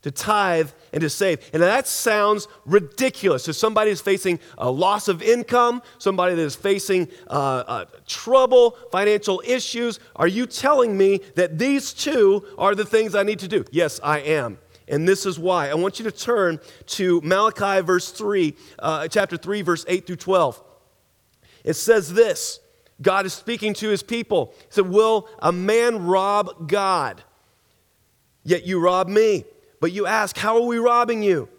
to 0.02 0.12
tithe 0.12 0.72
and 0.94 1.02
to 1.02 1.10
save. 1.10 1.50
And 1.54 1.62
that 1.62 1.88
sounds 1.88 2.48
ridiculous. 2.66 3.48
If 3.48 3.56
somebody 3.56 3.92
is 3.92 4.02
facing 4.02 4.40
a 4.58 4.70
loss 4.70 5.08
of 5.08 5.22
income, 5.22 5.82
somebody 6.00 6.36
that 6.36 6.42
is 6.42 6.56
facing 6.56 7.08
uh, 7.28 7.64
uh, 7.68 7.86
trouble, 8.08 8.78
financial 8.92 9.42
issues, 9.46 10.00
are 10.16 10.28
you 10.28 10.46
telling 10.46 10.98
me 10.98 11.22
that 11.36 11.58
these 11.60 11.94
two 11.94 12.46
are 12.58 12.76
the 12.76 12.86
things 12.86 13.16
I 13.16 13.24
need 13.24 13.40
to 13.40 13.48
do? 13.48 13.64
Yes, 13.72 14.00
I 14.04 14.20
am. 14.20 14.58
And 14.88 15.08
this 15.08 15.26
is 15.26 15.40
why. 15.40 15.70
I 15.70 15.76
want 15.76 16.00
you 16.00 16.06
to 16.06 16.12
turn 16.12 16.60
to 16.88 17.22
Malachi 17.22 17.82
verse 17.82 18.12
3, 18.12 18.56
uh, 18.80 19.08
chapter 19.08 19.38
3, 19.38 19.62
verse 19.62 19.86
8 19.88 20.06
through 20.06 20.18
12. 20.18 20.62
It 21.64 21.74
says 21.74 22.14
this 22.14 22.60
God 23.02 23.26
is 23.26 23.34
speaking 23.34 23.74
to 23.76 23.90
his 23.90 24.04
people. 24.04 24.54
He 24.58 24.66
said, 24.72 24.90
Will 24.90 25.30
a 25.40 25.52
man 25.52 26.06
rob 26.06 26.68
God? 26.68 27.24
Yet 28.44 28.66
you 28.66 28.80
rob 28.80 29.08
me. 29.08 29.46
But 29.82 29.92
you 29.92 30.06
ask, 30.06 30.38
How 30.38 30.56
are 30.56 30.66
we 30.66 30.78
robbing 30.78 31.22
you? 31.22 31.50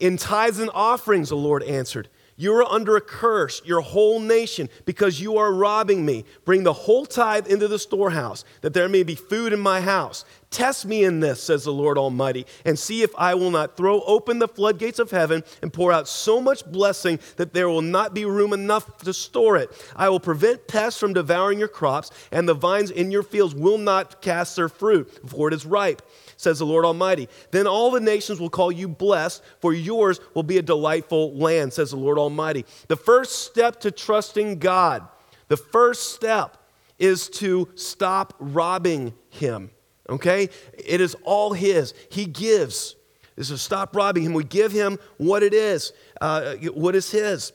In 0.00 0.16
tithes 0.16 0.58
and 0.58 0.70
offerings, 0.72 1.28
the 1.28 1.36
Lord 1.36 1.62
answered. 1.62 2.08
You 2.34 2.54
are 2.56 2.64
under 2.64 2.96
a 2.96 3.00
curse, 3.00 3.60
your 3.64 3.82
whole 3.82 4.18
nation, 4.18 4.70
because 4.84 5.20
you 5.20 5.36
are 5.36 5.52
robbing 5.52 6.04
me. 6.04 6.24
Bring 6.44 6.62
the 6.62 6.72
whole 6.72 7.04
tithe 7.04 7.46
into 7.46 7.68
the 7.68 7.78
storehouse, 7.78 8.44
that 8.62 8.72
there 8.72 8.88
may 8.88 9.02
be 9.02 9.14
food 9.14 9.52
in 9.52 9.60
my 9.60 9.80
house. 9.80 10.24
Test 10.50 10.86
me 10.86 11.04
in 11.04 11.20
this, 11.20 11.42
says 11.42 11.64
the 11.64 11.72
Lord 11.72 11.98
Almighty, 11.98 12.46
and 12.64 12.78
see 12.78 13.02
if 13.02 13.14
I 13.16 13.34
will 13.34 13.50
not 13.50 13.76
throw 13.76 14.00
open 14.02 14.38
the 14.38 14.48
floodgates 14.48 14.98
of 14.98 15.10
heaven 15.10 15.44
and 15.60 15.72
pour 15.72 15.92
out 15.92 16.08
so 16.08 16.40
much 16.40 16.64
blessing 16.66 17.20
that 17.36 17.52
there 17.52 17.68
will 17.68 17.82
not 17.82 18.14
be 18.14 18.24
room 18.24 18.52
enough 18.52 18.98
to 18.98 19.12
store 19.12 19.56
it. 19.56 19.70
I 19.94 20.08
will 20.08 20.20
prevent 20.20 20.66
pests 20.66 20.98
from 20.98 21.12
devouring 21.12 21.58
your 21.58 21.68
crops, 21.68 22.10
and 22.32 22.48
the 22.48 22.54
vines 22.54 22.90
in 22.90 23.10
your 23.10 23.22
fields 23.22 23.54
will 23.54 23.78
not 23.78 24.22
cast 24.22 24.56
their 24.56 24.68
fruit 24.68 25.22
before 25.22 25.48
it 25.48 25.54
is 25.54 25.66
ripe 25.66 26.02
says 26.42 26.58
the 26.58 26.66
Lord 26.66 26.84
Almighty. 26.84 27.28
Then 27.50 27.66
all 27.66 27.90
the 27.90 28.00
nations 28.00 28.40
will 28.40 28.50
call 28.50 28.72
you 28.72 28.88
blessed, 28.88 29.42
for 29.60 29.72
yours 29.72 30.20
will 30.34 30.42
be 30.42 30.58
a 30.58 30.62
delightful 30.62 31.34
land, 31.34 31.72
says 31.72 31.90
the 31.90 31.96
Lord 31.96 32.18
Almighty. 32.18 32.64
The 32.88 32.96
first 32.96 33.46
step 33.46 33.80
to 33.80 33.90
trusting 33.90 34.58
God, 34.58 35.06
the 35.48 35.56
first 35.56 36.12
step 36.12 36.56
is 36.98 37.28
to 37.28 37.68
stop 37.74 38.34
robbing 38.38 39.14
Him. 39.30 39.70
Okay? 40.08 40.48
It 40.72 41.00
is 41.00 41.16
all 41.24 41.52
His. 41.52 41.94
He 42.10 42.26
gives. 42.26 42.96
This 43.36 43.50
is 43.50 43.58
to 43.58 43.64
stop 43.64 43.96
robbing 43.96 44.24
Him. 44.24 44.34
We 44.34 44.44
give 44.44 44.72
Him 44.72 44.98
what 45.16 45.42
it 45.42 45.54
is, 45.54 45.92
uh, 46.20 46.54
what 46.74 46.94
is 46.94 47.10
His. 47.10 47.52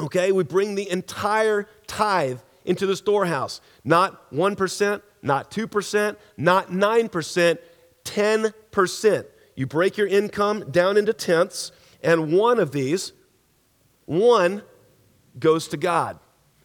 Okay? 0.00 0.32
We 0.32 0.44
bring 0.44 0.74
the 0.74 0.90
entire 0.90 1.68
tithe 1.86 2.40
into 2.64 2.86
the 2.86 2.96
storehouse. 2.96 3.60
Not 3.84 4.32
1%, 4.32 5.02
not 5.22 5.50
2%, 5.50 6.16
not 6.36 6.68
9%, 6.68 7.58
10%. 8.14 9.26
You 9.54 9.66
break 9.66 9.96
your 9.96 10.06
income 10.06 10.70
down 10.70 10.96
into 10.96 11.12
tenths, 11.12 11.72
and 12.02 12.32
one 12.32 12.58
of 12.58 12.72
these, 12.72 13.12
one 14.06 14.62
goes 15.38 15.68
to 15.68 15.76
God. 15.76 16.18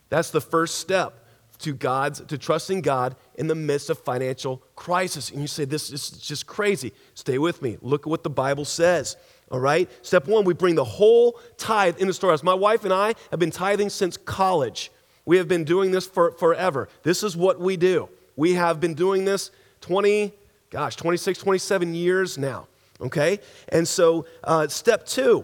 That's 0.09 0.29
the 0.29 0.41
first 0.41 0.79
step 0.79 1.25
to 1.59 1.73
God's 1.73 2.21
to 2.21 2.37
trusting 2.37 2.81
God 2.81 3.15
in 3.35 3.47
the 3.47 3.55
midst 3.55 3.89
of 3.89 3.97
financial 3.99 4.61
crisis. 4.75 5.31
And 5.31 5.41
you 5.41 5.47
say, 5.47 5.65
This 5.65 5.91
is 5.91 6.11
just 6.11 6.45
crazy. 6.45 6.93
Stay 7.13 7.37
with 7.37 7.61
me. 7.61 7.77
Look 7.81 8.01
at 8.01 8.07
what 8.07 8.23
the 8.23 8.29
Bible 8.29 8.65
says. 8.65 9.17
All 9.51 9.59
right? 9.59 9.89
Step 10.05 10.27
one, 10.27 10.45
we 10.45 10.53
bring 10.53 10.75
the 10.75 10.83
whole 10.83 11.39
tithe 11.57 11.97
in 11.97 12.07
the 12.07 12.13
storehouse. 12.13 12.43
My 12.43 12.53
wife 12.53 12.83
and 12.83 12.93
I 12.93 13.15
have 13.31 13.39
been 13.39 13.51
tithing 13.51 13.89
since 13.89 14.17
college. 14.17 14.91
We 15.25 15.37
have 15.37 15.47
been 15.47 15.63
doing 15.63 15.91
this 15.91 16.05
for 16.05 16.31
forever. 16.31 16.89
This 17.03 17.23
is 17.23 17.35
what 17.35 17.59
we 17.59 17.75
do. 17.77 18.09
We 18.35 18.53
have 18.53 18.79
been 18.79 18.93
doing 18.93 19.25
this 19.25 19.51
20, 19.81 20.33
gosh, 20.77 20.95
26, 20.95 21.39
27 21.39 21.95
years 21.95 22.37
now. 22.37 22.67
Okay? 23.01 23.39
And 23.69 23.87
so, 23.87 24.27
uh, 24.43 24.67
step 24.67 25.07
two, 25.07 25.43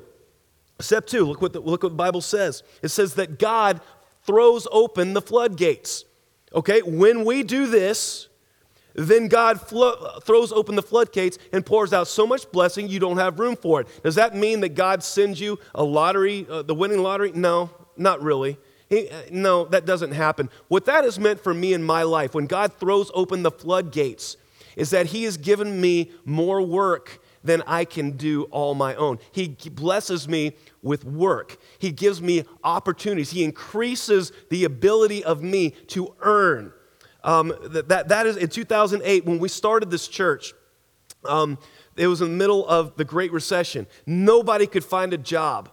step 0.80 1.08
two, 1.08 1.26
look 1.26 1.42
what, 1.42 1.54
the, 1.54 1.60
look 1.60 1.82
what 1.82 1.90
the 1.90 1.96
Bible 1.96 2.22
says. 2.22 2.62
It 2.84 2.90
says 2.90 3.16
that 3.16 3.40
God 3.40 3.82
throws 4.28 4.68
open 4.72 5.14
the 5.14 5.24
floodgates. 5.24 6.06
Okay? 6.54 6.84
When 6.84 7.26
we 7.26 7.42
do 7.42 7.66
this, 7.66 8.28
then 8.94 9.28
God 9.28 9.60
flo- 9.60 10.20
throws 10.20 10.52
open 10.52 10.76
the 10.76 10.84
floodgates 10.84 11.40
and 11.52 11.66
pours 11.66 11.94
out 11.94 12.08
so 12.08 12.28
much 12.28 12.52
blessing 12.52 12.88
you 12.88 13.00
don't 13.00 13.18
have 13.18 13.40
room 13.40 13.56
for 13.56 13.82
it. 13.82 13.88
Does 14.04 14.14
that 14.14 14.36
mean 14.36 14.60
that 14.60 14.76
God 14.76 15.02
sends 15.02 15.42
you 15.42 15.58
a 15.74 15.84
lottery, 15.84 16.46
uh, 16.48 16.62
the 16.62 16.76
winning 16.76 17.02
lottery? 17.02 17.32
No, 17.34 17.72
not 17.98 18.22
really. 18.22 18.60
He, 18.88 19.10
uh, 19.10 19.24
no, 19.32 19.66
that 19.66 19.88
doesn't 19.88 20.12
happen. 20.12 20.52
What 20.68 20.86
that 20.86 21.06
has 21.06 21.20
meant 21.20 21.40
for 21.40 21.56
me 21.56 21.74
in 21.74 21.84
my 21.84 22.04
life, 22.04 22.36
when 22.36 22.46
God 22.46 22.74
throws 22.74 23.10
open 23.16 23.42
the 23.42 23.50
floodgates, 23.50 24.38
is 24.76 24.90
that 24.92 25.08
He 25.08 25.24
has 25.24 25.38
given 25.38 25.80
me 25.80 26.12
more 26.26 26.62
work 26.62 27.20
than 27.44 27.62
I 27.68 27.86
can 27.86 28.12
do 28.12 28.44
all 28.44 28.74
my 28.74 28.96
own. 28.96 29.20
He 29.32 29.50
blesses 29.50 30.28
me 30.28 30.56
with 30.82 31.04
work. 31.04 31.58
He 31.80 31.92
gives 31.92 32.22
me 32.22 32.46
opportunities. 32.64 33.32
He 33.32 33.44
increases 33.44 34.32
the 34.50 34.64
ability 34.64 35.24
of 35.24 35.44
me 35.44 35.72
to 35.88 36.16
earn. 36.22 36.72
Um, 37.24 37.54
that, 37.64 37.90
that, 37.90 38.10
that 38.10 38.26
is 38.26 38.38
in 38.38 38.50
2008 38.50 39.26
when 39.26 39.40
we 39.40 39.48
started 39.48 39.90
this 39.90 40.08
church. 40.08 40.54
Um, 41.26 41.58
it 41.96 42.08
was 42.08 42.22
in 42.22 42.30
the 42.30 42.36
middle 42.36 42.68
of 42.68 42.98
the 42.98 43.06
Great 43.06 43.32
Recession. 43.32 43.88
Nobody 44.06 44.68
could 44.68 44.84
find 44.84 45.14
a 45.14 45.18
job. 45.18 45.70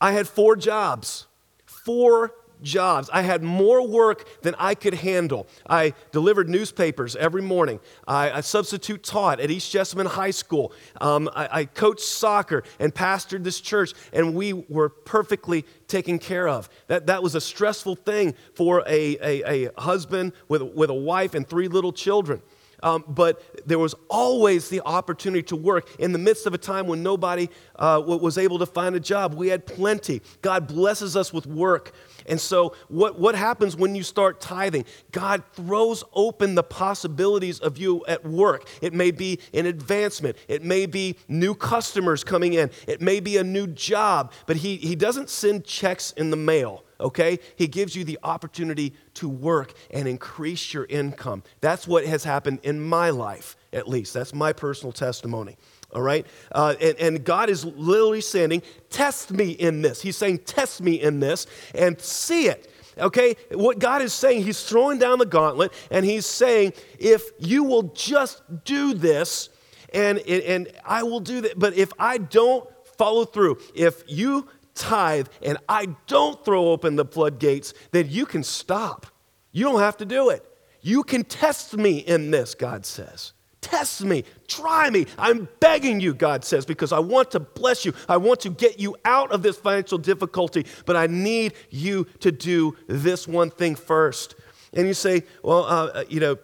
I 0.00 0.12
had 0.12 0.28
four 0.28 0.56
jobs, 0.56 1.26
four 1.66 2.34
jobs. 2.62 3.10
I 3.12 3.22
had 3.22 3.42
more 3.42 3.86
work 3.86 4.26
than 4.42 4.54
I 4.58 4.74
could 4.74 4.94
handle. 4.94 5.46
I 5.68 5.94
delivered 6.10 6.48
newspapers 6.48 7.16
every 7.16 7.42
morning. 7.42 7.80
I, 8.06 8.30
I 8.30 8.40
substitute 8.40 9.02
taught 9.02 9.40
at 9.40 9.50
East 9.50 9.70
Jessamine 9.72 10.06
High 10.06 10.30
School. 10.30 10.72
Um, 11.00 11.28
I, 11.34 11.60
I 11.60 11.64
coached 11.64 12.00
soccer 12.00 12.62
and 12.78 12.94
pastored 12.94 13.44
this 13.44 13.60
church, 13.60 13.92
and 14.12 14.34
we 14.34 14.52
were 14.52 14.88
perfectly 14.88 15.64
taken 15.88 16.18
care 16.18 16.48
of. 16.48 16.68
That, 16.86 17.06
that 17.06 17.22
was 17.22 17.34
a 17.34 17.40
stressful 17.40 17.96
thing 17.96 18.34
for 18.54 18.82
a, 18.86 19.16
a, 19.20 19.66
a 19.66 19.80
husband 19.80 20.32
with, 20.48 20.62
with 20.62 20.90
a 20.90 20.94
wife 20.94 21.34
and 21.34 21.48
three 21.48 21.68
little 21.68 21.92
children. 21.92 22.42
Um, 22.82 23.04
but 23.08 23.66
there 23.66 23.78
was 23.78 23.94
always 24.08 24.68
the 24.68 24.80
opportunity 24.84 25.42
to 25.44 25.56
work 25.56 25.88
in 25.98 26.12
the 26.12 26.18
midst 26.18 26.46
of 26.46 26.54
a 26.54 26.58
time 26.58 26.86
when 26.86 27.02
nobody 27.02 27.48
uh, 27.76 28.02
was 28.04 28.38
able 28.38 28.58
to 28.58 28.66
find 28.66 28.94
a 28.94 29.00
job. 29.00 29.34
We 29.34 29.48
had 29.48 29.66
plenty. 29.66 30.22
God 30.42 30.66
blesses 30.66 31.16
us 31.16 31.32
with 31.32 31.46
work. 31.46 31.92
And 32.26 32.40
so, 32.40 32.74
what, 32.88 33.18
what 33.18 33.34
happens 33.34 33.76
when 33.76 33.94
you 33.94 34.02
start 34.02 34.40
tithing? 34.40 34.84
God 35.10 35.42
throws 35.54 36.04
open 36.12 36.54
the 36.54 36.62
possibilities 36.62 37.58
of 37.60 37.78
you 37.78 38.04
at 38.06 38.24
work. 38.24 38.68
It 38.80 38.92
may 38.92 39.10
be 39.10 39.40
an 39.52 39.66
advancement, 39.66 40.36
it 40.48 40.62
may 40.62 40.86
be 40.86 41.16
new 41.28 41.54
customers 41.54 42.24
coming 42.24 42.54
in, 42.54 42.70
it 42.86 43.00
may 43.00 43.20
be 43.20 43.36
a 43.36 43.44
new 43.44 43.66
job, 43.66 44.32
but 44.46 44.56
He, 44.56 44.76
he 44.76 44.94
doesn't 44.94 45.30
send 45.30 45.64
checks 45.64 46.12
in 46.12 46.30
the 46.30 46.36
mail. 46.36 46.84
Okay? 47.02 47.38
He 47.56 47.66
gives 47.66 47.94
you 47.94 48.04
the 48.04 48.18
opportunity 48.22 48.94
to 49.14 49.28
work 49.28 49.74
and 49.90 50.08
increase 50.08 50.72
your 50.72 50.86
income. 50.86 51.42
That's 51.60 51.86
what 51.86 52.06
has 52.06 52.24
happened 52.24 52.60
in 52.62 52.80
my 52.80 53.10
life, 53.10 53.56
at 53.72 53.88
least. 53.88 54.14
That's 54.14 54.32
my 54.32 54.52
personal 54.52 54.92
testimony 54.92 55.56
all 55.94 56.00
right? 56.00 56.26
Uh, 56.52 56.74
and, 56.80 56.98
and 56.98 57.24
God 57.24 57.50
is 57.50 57.64
literally 57.64 58.22
saying, 58.22 58.62
Test 58.88 59.30
me 59.30 59.50
in 59.50 59.82
this. 59.82 60.00
He's 60.00 60.16
saying, 60.16 60.38
Test 60.38 60.80
me 60.80 60.94
in 60.94 61.20
this 61.20 61.46
and 61.74 62.00
see 62.00 62.46
it. 62.46 62.72
Okay? 62.98 63.36
What 63.50 63.78
God 63.78 64.02
is 64.02 64.12
saying, 64.12 64.44
He's 64.44 64.62
throwing 64.64 64.98
down 64.98 65.18
the 65.18 65.26
gauntlet 65.26 65.72
and 65.90 66.04
He's 66.04 66.26
saying, 66.26 66.72
If 66.98 67.22
you 67.38 67.64
will 67.64 67.84
just 67.94 68.42
do 68.64 68.94
this, 68.94 69.50
and, 69.92 70.18
and 70.20 70.68
I 70.84 71.02
will 71.02 71.20
do 71.20 71.42
that, 71.42 71.58
but 71.58 71.74
if 71.74 71.92
I 71.98 72.16
don't 72.18 72.66
follow 72.96 73.24
through, 73.24 73.58
if 73.74 74.02
you 74.06 74.48
tithe 74.74 75.28
and 75.42 75.58
I 75.68 75.88
don't 76.06 76.42
throw 76.44 76.68
open 76.68 76.96
the 76.96 77.04
floodgates, 77.04 77.74
then 77.90 78.06
you 78.08 78.26
can 78.26 78.42
stop. 78.42 79.06
You 79.52 79.64
don't 79.64 79.80
have 79.80 79.96
to 79.98 80.04
do 80.04 80.30
it. 80.30 80.44
You 80.80 81.02
can 81.04 81.24
test 81.24 81.76
me 81.76 81.98
in 81.98 82.30
this, 82.30 82.54
God 82.54 82.84
says. 82.84 83.32
Test 83.60 84.02
me, 84.02 84.24
try 84.48 84.90
me. 84.90 85.06
I'm 85.16 85.48
begging 85.60 86.00
you, 86.00 86.14
God 86.14 86.44
says, 86.44 86.66
because 86.66 86.92
I 86.92 86.98
want 86.98 87.30
to 87.30 87.40
bless 87.40 87.84
you. 87.84 87.94
I 88.08 88.16
want 88.16 88.40
to 88.40 88.50
get 88.50 88.80
you 88.80 88.96
out 89.04 89.30
of 89.30 89.42
this 89.42 89.56
financial 89.56 89.98
difficulty, 89.98 90.66
but 90.84 90.96
I 90.96 91.06
need 91.06 91.52
you 91.70 92.04
to 92.20 92.32
do 92.32 92.76
this 92.88 93.28
one 93.28 93.50
thing 93.50 93.76
first. 93.76 94.34
And 94.72 94.88
you 94.88 94.94
say, 94.94 95.22
well, 95.44 95.64
uh, 95.64 95.86
uh 95.86 96.04
you 96.08 96.18
know, 96.18 96.38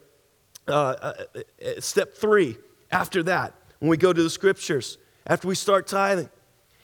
uh, 0.68 0.72
uh, 0.72 1.12
uh, 1.34 1.80
step 1.80 2.14
three 2.14 2.56
after 2.92 3.22
that, 3.24 3.54
when 3.80 3.88
we 3.88 3.96
go 3.96 4.12
to 4.12 4.22
the 4.22 4.30
scriptures, 4.30 4.98
after 5.26 5.48
we 5.48 5.54
start 5.54 5.86
tithing, 5.86 6.28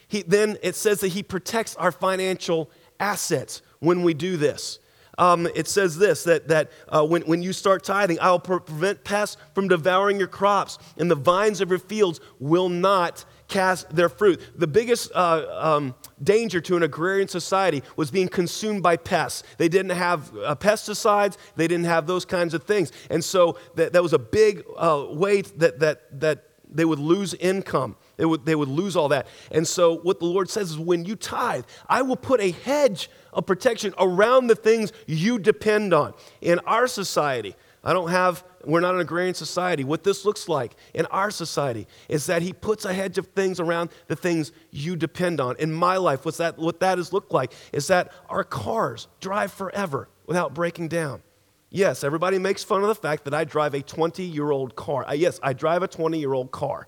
he, 0.07 0.21
then 0.23 0.57
it 0.61 0.75
says 0.75 0.99
that 1.01 1.09
he 1.09 1.23
protects 1.23 1.75
our 1.75 1.91
financial 1.91 2.69
assets 2.99 3.61
when 3.79 4.03
we 4.03 4.13
do 4.13 4.37
this 4.37 4.79
um, 5.17 5.47
it 5.55 5.67
says 5.67 5.97
this 5.97 6.23
that, 6.23 6.47
that 6.47 6.71
uh, 6.89 7.05
when, 7.05 7.21
when 7.23 7.41
you 7.41 7.53
start 7.53 7.83
tithing, 7.83 8.19
I 8.19 8.31
will 8.31 8.39
pre- 8.39 8.59
prevent 8.59 9.03
pests 9.03 9.37
from 9.53 9.67
devouring 9.67 10.17
your 10.17 10.27
crops, 10.27 10.77
and 10.97 11.09
the 11.09 11.15
vines 11.15 11.61
of 11.61 11.69
your 11.69 11.79
fields 11.79 12.19
will 12.39 12.69
not 12.69 13.25
cast 13.47 13.95
their 13.95 14.09
fruit. 14.09 14.41
The 14.55 14.67
biggest 14.67 15.11
uh, 15.13 15.45
um, 15.51 15.95
danger 16.21 16.59
to 16.61 16.75
an 16.77 16.83
agrarian 16.83 17.27
society 17.27 17.83
was 17.95 18.09
being 18.09 18.27
consumed 18.27 18.81
by 18.81 18.97
pests. 18.97 19.43
They 19.57 19.69
didn't 19.69 19.95
have 19.95 20.35
uh, 20.37 20.55
pesticides, 20.55 21.37
they 21.55 21.67
didn't 21.67 21.85
have 21.85 22.07
those 22.07 22.25
kinds 22.25 22.53
of 22.53 22.63
things. 22.63 22.91
And 23.09 23.23
so 23.23 23.57
that, 23.75 23.93
that 23.93 24.01
was 24.01 24.13
a 24.13 24.19
big 24.19 24.63
uh, 24.77 25.05
way 25.11 25.41
that, 25.41 25.79
that, 25.79 26.19
that 26.19 26.45
they 26.69 26.85
would 26.85 26.99
lose 26.99 27.33
income. 27.35 27.95
They 28.17 28.25
would, 28.25 28.45
they 28.45 28.55
would 28.55 28.69
lose 28.69 28.95
all 28.95 29.09
that. 29.09 29.27
And 29.51 29.67
so, 29.67 29.97
what 29.97 30.19
the 30.19 30.25
Lord 30.25 30.49
says 30.49 30.71
is 30.71 30.79
when 30.79 31.05
you 31.05 31.15
tithe, 31.15 31.65
I 31.87 32.01
will 32.01 32.15
put 32.15 32.39
a 32.41 32.51
hedge 32.51 33.09
of 33.33 33.45
protection 33.45 33.93
around 33.99 34.47
the 34.47 34.55
things 34.55 34.93
you 35.05 35.39
depend 35.39 35.93
on. 35.93 36.13
In 36.41 36.59
our 36.59 36.87
society, 36.87 37.55
I 37.83 37.93
don't 37.93 38.09
have, 38.09 38.43
we're 38.63 38.79
not 38.79 38.95
an 38.95 39.01
agrarian 39.01 39.35
society. 39.35 39.83
What 39.83 40.03
this 40.03 40.25
looks 40.25 40.49
like 40.49 40.75
in 40.93 41.05
our 41.07 41.29
society 41.29 41.87
is 42.09 42.25
that 42.25 42.41
He 42.41 42.51
puts 42.51 42.85
a 42.85 42.93
hedge 42.93 43.17
of 43.17 43.27
things 43.27 43.59
around 43.59 43.91
the 44.07 44.15
things 44.15 44.51
you 44.71 44.95
depend 44.95 45.39
on. 45.39 45.55
In 45.57 45.71
my 45.71 45.97
life, 45.97 46.25
what's 46.25 46.37
that, 46.37 46.57
what 46.57 46.79
that 46.79 46.97
has 46.97 47.13
looked 47.13 47.31
like 47.31 47.53
is 47.71 47.87
that 47.87 48.11
our 48.29 48.43
cars 48.43 49.07
drive 49.19 49.51
forever 49.51 50.09
without 50.25 50.53
breaking 50.55 50.87
down. 50.87 51.21
Yes, 51.69 52.03
everybody 52.03 52.39
makes 52.39 52.63
fun 52.63 52.81
of 52.81 52.87
the 52.87 52.95
fact 52.95 53.25
that 53.25 53.33
I 53.33 53.43
drive 53.43 53.73
a 53.73 53.81
20 53.81 54.23
year 54.23 54.49
old 54.49 54.75
car. 54.75 55.05
Uh, 55.07 55.13
yes, 55.13 55.39
I 55.43 55.53
drive 55.53 55.83
a 55.83 55.87
20 55.87 56.17
year 56.17 56.33
old 56.33 56.51
car. 56.51 56.87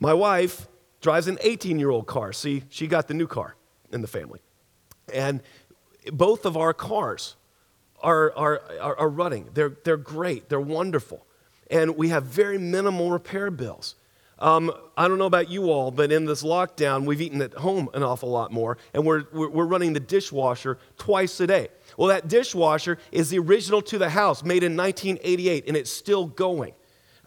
My 0.00 0.14
wife 0.14 0.66
drives 1.02 1.28
an 1.28 1.38
18 1.42 1.78
year 1.78 1.90
old 1.90 2.06
car. 2.06 2.32
See, 2.32 2.64
she 2.70 2.86
got 2.86 3.06
the 3.06 3.14
new 3.14 3.26
car 3.26 3.54
in 3.92 4.00
the 4.00 4.08
family. 4.08 4.40
And 5.12 5.42
both 6.10 6.46
of 6.46 6.56
our 6.56 6.72
cars 6.72 7.36
are, 8.02 8.32
are, 8.34 8.62
are, 8.80 8.98
are 8.98 9.08
running. 9.08 9.50
They're, 9.52 9.76
they're 9.84 9.98
great, 9.98 10.48
they're 10.48 10.60
wonderful. 10.60 11.26
And 11.70 11.96
we 11.96 12.08
have 12.08 12.24
very 12.24 12.58
minimal 12.58 13.10
repair 13.10 13.50
bills. 13.50 13.94
Um, 14.38 14.72
I 14.96 15.06
don't 15.06 15.18
know 15.18 15.26
about 15.26 15.50
you 15.50 15.70
all, 15.70 15.90
but 15.90 16.10
in 16.10 16.24
this 16.24 16.42
lockdown, 16.42 17.04
we've 17.04 17.20
eaten 17.20 17.42
at 17.42 17.52
home 17.52 17.90
an 17.92 18.02
awful 18.02 18.30
lot 18.30 18.50
more, 18.50 18.78
and 18.94 19.04
we're, 19.04 19.24
we're 19.32 19.66
running 19.66 19.92
the 19.92 20.00
dishwasher 20.00 20.78
twice 20.96 21.38
a 21.40 21.46
day. 21.46 21.68
Well, 21.98 22.08
that 22.08 22.26
dishwasher 22.26 22.96
is 23.12 23.28
the 23.28 23.38
original 23.38 23.82
to 23.82 23.98
the 23.98 24.08
house, 24.08 24.42
made 24.42 24.62
in 24.62 24.74
1988, 24.78 25.68
and 25.68 25.76
it's 25.76 25.92
still 25.92 26.24
going. 26.24 26.72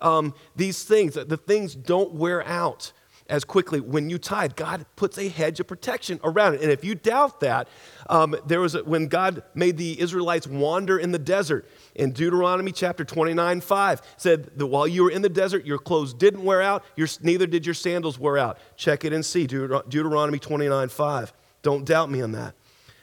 Um, 0.04 0.36
these 0.56 0.84
things, 0.84 1.16
the 1.16 1.38
things 1.38 1.74
don't 1.74 2.14
wear 2.14 2.46
out 2.46 2.92
as 3.30 3.44
quickly 3.44 3.80
when 3.80 4.10
you 4.10 4.18
tithe. 4.18 4.56
God 4.56 4.86
puts 4.96 5.18
a 5.18 5.28
hedge 5.30 5.60
of 5.60 5.68
protection 5.68 6.20
around 6.24 6.56
it. 6.56 6.62
And 6.62 6.72
if 6.72 6.84
you 6.84 6.94
doubt 6.94 7.40
that, 7.40 7.68
um, 8.10 8.36
there 8.46 8.60
was 8.60 8.76
a, 8.76 8.84
when 8.84 9.08
God 9.08 9.44
made 9.56 9.78
the 9.78 10.00
Israelites 10.00 10.46
wander 10.46 11.00
in 11.00 11.12
the 11.12 11.20
desert 11.20 11.68
in 11.96 12.12
Deuteronomy 12.12 12.72
chapter 12.72 13.06
29 13.06 13.62
5 13.62 14.02
said 14.18 14.52
that 14.58 14.68
while 14.68 14.88
you 14.88 15.04
were 15.04 15.12
in 15.12 15.22
the 15.22 15.30
desert, 15.30 15.66
your 15.66 15.78
clothes 15.78 16.14
didn't 16.14 16.44
wear 16.44 16.62
out, 16.62 16.84
your, 16.96 17.08
neither 17.22 17.48
did 17.48 17.66
your 17.66 17.76
sandals 17.76 18.20
wear 18.20 18.38
out. 18.38 18.58
Check 18.76 19.06
it 19.06 19.14
and 19.14 19.26
see 19.26 19.48
Deuteronomy 19.48 20.40
29 20.40 20.90
5. 20.90 21.34
Don't 21.62 21.86
doubt 21.86 22.12
me 22.12 22.22
on 22.22 22.34
that. 22.34 22.56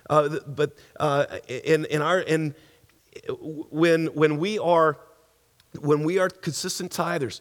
Uh, 0.08 0.38
but 0.46 0.76
uh, 0.98 1.24
in, 1.48 1.86
in 1.86 2.02
our, 2.02 2.20
in, 2.20 2.54
when, 3.38 4.06
when 4.08 4.38
we 4.38 4.58
are 4.58 4.98
when 5.78 6.04
we 6.04 6.18
are 6.18 6.28
consistent 6.28 6.92
tithers, 6.92 7.40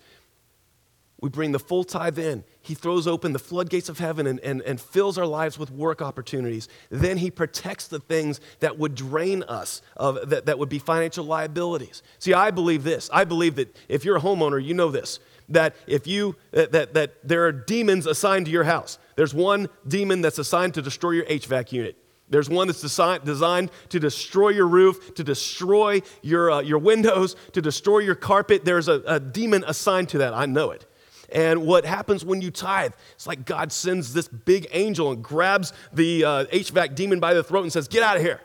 we 1.21 1.29
bring 1.29 1.51
the 1.51 1.59
full 1.59 1.83
tithe 1.83 2.17
in. 2.17 2.43
He 2.61 2.73
throws 2.73 3.05
open 3.05 3.33
the 3.33 3.39
floodgates 3.39 3.89
of 3.89 3.99
heaven 3.99 4.25
and, 4.25 4.39
and, 4.39 4.61
and 4.61 4.79
fills 4.79 5.17
our 5.17 5.25
lives 5.25 5.59
with 5.59 5.69
work 5.69 6.01
opportunities. 6.01 6.69
Then 6.89 7.17
he 7.17 7.29
protects 7.29 7.87
the 7.87 7.99
things 7.99 8.39
that 8.61 8.77
would 8.77 8.95
drain 8.95 9.43
us, 9.43 9.81
of, 9.97 10.29
that, 10.29 10.45
that 10.45 10.57
would 10.59 10.69
be 10.69 10.79
financial 10.79 11.25
liabilities. 11.25 12.03
See, 12.19 12.33
I 12.33 12.51
believe 12.51 12.83
this. 12.83 13.09
I 13.11 13.25
believe 13.25 13.55
that 13.55 13.75
if 13.89 14.05
you're 14.05 14.17
a 14.17 14.21
homeowner, 14.21 14.63
you 14.63 14.73
know 14.73 14.91
this. 14.91 15.19
That 15.49 15.75
if 15.87 16.05
you 16.05 16.35
that, 16.51 16.71
that, 16.73 16.93
that 16.93 17.27
there 17.27 17.45
are 17.47 17.51
demons 17.51 18.05
assigned 18.05 18.45
to 18.45 18.51
your 18.51 18.65
house. 18.65 18.99
There's 19.15 19.33
one 19.33 19.67
demon 19.87 20.21
that's 20.21 20.37
assigned 20.37 20.75
to 20.75 20.81
destroy 20.81 21.11
your 21.11 21.25
HVAC 21.25 21.71
unit. 21.71 21.97
There's 22.29 22.49
one 22.49 22.67
that's 22.67 22.81
designed 22.81 23.71
to 23.89 23.99
destroy 23.99 24.49
your 24.49 24.67
roof, 24.67 25.15
to 25.15 25.23
destroy 25.23 26.01
your, 26.21 26.51
uh, 26.51 26.61
your 26.61 26.79
windows, 26.79 27.35
to 27.53 27.61
destroy 27.61 27.99
your 27.99 28.15
carpet. 28.15 28.65
There's 28.65 28.87
a, 28.87 29.01
a 29.07 29.19
demon 29.19 29.63
assigned 29.67 30.09
to 30.09 30.19
that. 30.19 30.33
I 30.33 30.45
know 30.45 30.71
it. 30.71 30.85
And 31.31 31.65
what 31.65 31.85
happens 31.85 32.25
when 32.25 32.41
you 32.41 32.51
tithe? 32.51 32.93
It's 33.13 33.27
like 33.27 33.45
God 33.45 33.71
sends 33.71 34.13
this 34.13 34.27
big 34.27 34.67
angel 34.71 35.11
and 35.11 35.23
grabs 35.23 35.73
the 35.93 36.25
uh, 36.25 36.45
HVAC 36.45 36.95
demon 36.95 37.19
by 37.19 37.33
the 37.33 37.43
throat 37.43 37.63
and 37.63 37.73
says, 37.73 37.87
Get 37.87 38.03
out 38.03 38.17
of 38.17 38.23
here. 38.23 38.41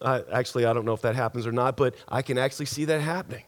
Uh, 0.00 0.22
actually, 0.32 0.66
I 0.66 0.72
don't 0.72 0.84
know 0.84 0.94
if 0.94 1.02
that 1.02 1.14
happens 1.14 1.46
or 1.46 1.52
not, 1.52 1.76
but 1.76 1.94
I 2.08 2.22
can 2.22 2.36
actually 2.36 2.66
see 2.66 2.84
that 2.86 3.00
happening 3.00 3.44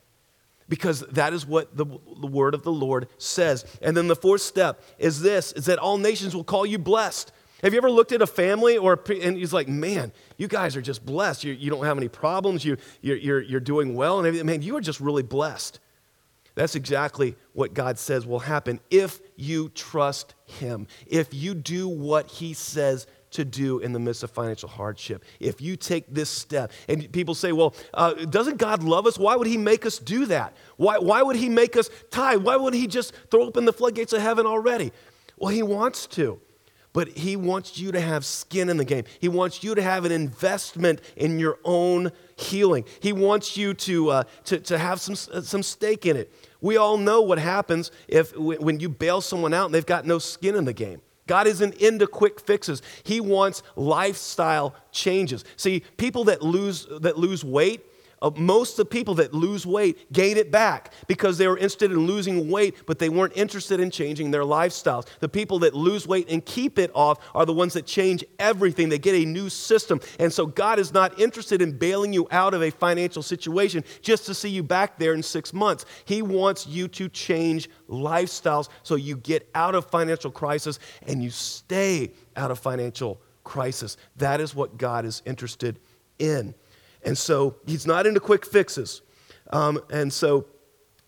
because 0.68 1.00
that 1.00 1.32
is 1.32 1.44
what 1.44 1.76
the, 1.76 1.84
the 1.84 2.26
word 2.26 2.54
of 2.54 2.62
the 2.62 2.72
Lord 2.72 3.08
says. 3.18 3.64
And 3.82 3.96
then 3.96 4.08
the 4.08 4.16
fourth 4.16 4.40
step 4.40 4.82
is 4.98 5.20
this 5.20 5.52
is 5.52 5.66
that 5.66 5.78
all 5.78 5.98
nations 5.98 6.34
will 6.34 6.44
call 6.44 6.64
you 6.64 6.78
blessed. 6.78 7.32
Have 7.64 7.72
you 7.72 7.78
ever 7.78 7.90
looked 7.90 8.12
at 8.12 8.20
a 8.20 8.26
family 8.26 8.76
or 8.76 9.02
and 9.08 9.38
he's 9.38 9.54
like, 9.54 9.68
man, 9.68 10.12
you 10.36 10.48
guys 10.48 10.76
are 10.76 10.82
just 10.82 11.04
blessed. 11.04 11.44
You, 11.44 11.54
you 11.54 11.70
don't 11.70 11.86
have 11.86 11.96
any 11.96 12.08
problems. 12.08 12.62
You, 12.62 12.76
you're, 13.00 13.16
you're, 13.16 13.40
you're 13.40 13.60
doing 13.60 13.94
well 13.94 14.22
and. 14.22 14.44
Man, 14.44 14.60
you 14.60 14.76
are 14.76 14.82
just 14.82 15.00
really 15.00 15.22
blessed. 15.22 15.80
That's 16.56 16.74
exactly 16.74 17.36
what 17.54 17.72
God 17.72 17.98
says 17.98 18.26
will 18.26 18.40
happen 18.40 18.80
if 18.90 19.18
you 19.36 19.70
trust 19.70 20.34
Him, 20.44 20.86
if 21.06 21.32
you 21.32 21.54
do 21.54 21.88
what 21.88 22.26
He 22.26 22.52
says 22.52 23.06
to 23.30 23.46
do 23.46 23.78
in 23.78 23.94
the 23.94 23.98
midst 23.98 24.22
of 24.22 24.30
financial 24.30 24.68
hardship. 24.68 25.24
If 25.40 25.62
you 25.62 25.76
take 25.76 26.12
this 26.12 26.28
step, 26.28 26.70
and 26.86 27.10
people 27.12 27.34
say, 27.34 27.52
well, 27.52 27.74
uh, 27.94 28.12
doesn't 28.12 28.58
God 28.58 28.82
love 28.82 29.06
us? 29.06 29.18
Why 29.18 29.36
would 29.36 29.46
He 29.46 29.56
make 29.56 29.86
us 29.86 29.98
do 29.98 30.26
that? 30.26 30.54
Why, 30.76 30.98
why 30.98 31.22
would 31.22 31.36
He 31.36 31.48
make 31.48 31.78
us 31.78 31.88
tithe? 32.10 32.42
Why 32.42 32.56
would 32.56 32.74
He 32.74 32.86
just 32.86 33.14
throw 33.30 33.42
open 33.44 33.64
the 33.64 33.72
floodgates 33.72 34.12
of 34.12 34.20
heaven 34.20 34.44
already? 34.44 34.92
Well, 35.38 35.48
He 35.48 35.62
wants 35.62 36.06
to. 36.08 36.42
But 36.94 37.08
he 37.08 37.36
wants 37.36 37.76
you 37.76 37.92
to 37.92 38.00
have 38.00 38.24
skin 38.24 38.70
in 38.70 38.78
the 38.78 38.84
game. 38.84 39.04
He 39.20 39.28
wants 39.28 39.62
you 39.62 39.74
to 39.74 39.82
have 39.82 40.04
an 40.06 40.12
investment 40.12 41.00
in 41.16 41.40
your 41.40 41.58
own 41.64 42.12
healing. 42.36 42.84
He 43.00 43.12
wants 43.12 43.56
you 43.56 43.74
to, 43.74 44.10
uh, 44.10 44.24
to, 44.44 44.60
to 44.60 44.78
have 44.78 45.00
some, 45.00 45.16
some 45.16 45.62
stake 45.62 46.06
in 46.06 46.16
it. 46.16 46.32
We 46.60 46.76
all 46.76 46.96
know 46.96 47.20
what 47.20 47.38
happens 47.38 47.90
if 48.06 48.34
when 48.38 48.78
you 48.80 48.88
bail 48.88 49.20
someone 49.20 49.52
out 49.52 49.66
and 49.66 49.74
they've 49.74 49.84
got 49.84 50.06
no 50.06 50.18
skin 50.18 50.54
in 50.54 50.64
the 50.64 50.72
game. 50.72 51.02
God 51.26 51.46
isn't 51.46 51.74
into 51.74 52.06
quick 52.06 52.38
fixes. 52.38 52.80
He 53.02 53.20
wants 53.20 53.62
lifestyle 53.76 54.74
changes. 54.92 55.44
See, 55.56 55.82
people 55.96 56.24
that 56.24 56.42
lose 56.42 56.86
that 57.00 57.18
lose 57.18 57.44
weight, 57.44 57.80
uh, 57.80 57.93
Uh, 58.24 58.30
most 58.36 58.72
of 58.72 58.76
the 58.78 58.84
people 58.86 59.14
that 59.14 59.34
lose 59.34 59.66
weight 59.66 60.10
gain 60.10 60.38
it 60.38 60.50
back 60.50 60.94
because 61.06 61.36
they 61.36 61.46
were 61.46 61.58
interested 61.58 61.92
in 61.92 62.06
losing 62.06 62.50
weight, 62.50 62.74
but 62.86 62.98
they 62.98 63.10
weren't 63.10 63.36
interested 63.36 63.80
in 63.80 63.90
changing 63.90 64.30
their 64.30 64.44
lifestyles. 64.44 65.06
The 65.20 65.28
people 65.28 65.58
that 65.58 65.74
lose 65.74 66.08
weight 66.08 66.30
and 66.30 66.42
keep 66.42 66.78
it 66.78 66.90
off 66.94 67.18
are 67.34 67.44
the 67.44 67.52
ones 67.52 67.74
that 67.74 67.84
change 67.84 68.24
everything. 68.38 68.88
They 68.88 68.98
get 68.98 69.14
a 69.14 69.26
new 69.26 69.50
system. 69.50 70.00
And 70.18 70.32
so 70.32 70.46
God 70.46 70.78
is 70.78 70.94
not 70.94 71.20
interested 71.20 71.60
in 71.60 71.76
bailing 71.76 72.14
you 72.14 72.26
out 72.30 72.54
of 72.54 72.62
a 72.62 72.70
financial 72.70 73.22
situation 73.22 73.84
just 74.00 74.24
to 74.24 74.32
see 74.32 74.48
you 74.48 74.62
back 74.62 74.98
there 74.98 75.12
in 75.12 75.22
six 75.22 75.52
months. 75.52 75.84
He 76.06 76.22
wants 76.22 76.66
you 76.66 76.88
to 76.88 77.10
change 77.10 77.68
lifestyles 77.90 78.70
so 78.84 78.94
you 78.94 79.18
get 79.18 79.50
out 79.54 79.74
of 79.74 79.90
financial 79.90 80.30
crisis 80.30 80.78
and 81.06 81.22
you 81.22 81.28
stay 81.28 82.12
out 82.36 82.50
of 82.50 82.58
financial 82.58 83.20
crisis. 83.42 83.98
That 84.16 84.40
is 84.40 84.54
what 84.54 84.78
God 84.78 85.04
is 85.04 85.20
interested 85.26 85.78
in. 86.18 86.54
And 87.04 87.16
so 87.16 87.56
he's 87.66 87.86
not 87.86 88.06
into 88.06 88.20
quick 88.20 88.46
fixes. 88.46 89.02
Um, 89.50 89.80
and 89.90 90.12
so 90.12 90.46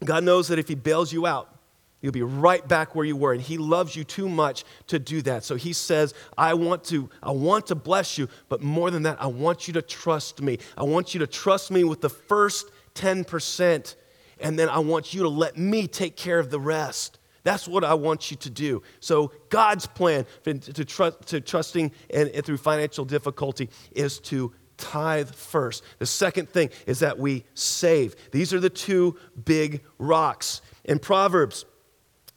God 0.05 0.25
knows 0.25 0.49
that 0.49 0.59
if 0.59 0.69
he 0.69 0.75
bails 0.75 1.13
you 1.13 1.27
out, 1.27 1.57
you'll 2.01 2.13
be 2.13 2.23
right 2.23 2.67
back 2.67 2.95
where 2.95 3.05
you 3.05 3.17
were. 3.17 3.33
And 3.33 3.41
he 3.41 3.59
loves 3.59 3.97
you 3.97 4.05
too 4.05 4.29
much 4.29 4.65
to 4.89 4.99
do 4.99 5.23
that. 5.23 5.45
So 5.45 5.57
he 5.57 5.73
says, 5.73 6.15
I 6.37 6.55
want 6.55 6.85
to, 6.85 7.09
I 7.23 7.31
want 7.31 7.67
to 7.69 7.75
bless 7.75 8.19
you, 8.19 8.29
but 8.49 8.63
more 8.63 8.91
than 8.91 9.03
that, 9.05 9.21
I 9.21 9.27
want 9.27 9.67
you 9.67 9.75
to 9.75 9.83
trust 9.83 10.43
me. 10.43 10.59
I 10.77 10.85
want 10.85 11.15
you 11.15 11.21
to 11.21 11.27
trust 11.27 11.71
me 11.71 11.85
with 11.85 12.01
the 12.01 12.11
first 12.11 12.71
10%, 12.95 13.95
and 14.41 14.59
then 14.59 14.69
I 14.69 14.79
want 14.79 15.15
you 15.15 15.23
to 15.23 15.29
let 15.29 15.57
me 15.57 15.87
take 15.87 16.17
care 16.17 16.39
of 16.39 16.51
the 16.51 16.61
rest. 16.61 17.19
That's 17.43 17.69
what 17.69 17.85
I 17.85 17.95
want 17.95 18.31
you 18.31 18.37
to 18.39 18.51
do. 18.51 18.83
So, 18.99 19.31
God's 19.51 19.87
plan 19.87 20.27
to, 20.45 20.85
trust, 20.85 21.27
to 21.29 21.41
trusting 21.41 21.93
and, 22.13 22.29
and 22.31 22.45
through 22.45 22.57
financial 22.57 23.05
difficulty 23.05 23.71
is 23.93 24.19
to 24.21 24.53
tithe 24.77 25.31
first. 25.31 25.83
The 25.99 26.07
second 26.07 26.49
thing 26.49 26.71
is 26.87 27.01
that 27.01 27.19
we 27.19 27.45
save. 27.55 28.15
These 28.31 28.53
are 28.53 28.61
the 28.61 28.71
two 28.71 29.17
big 29.45 29.83
rocks. 29.99 30.61
In 30.85 30.99
Proverbs, 30.99 31.65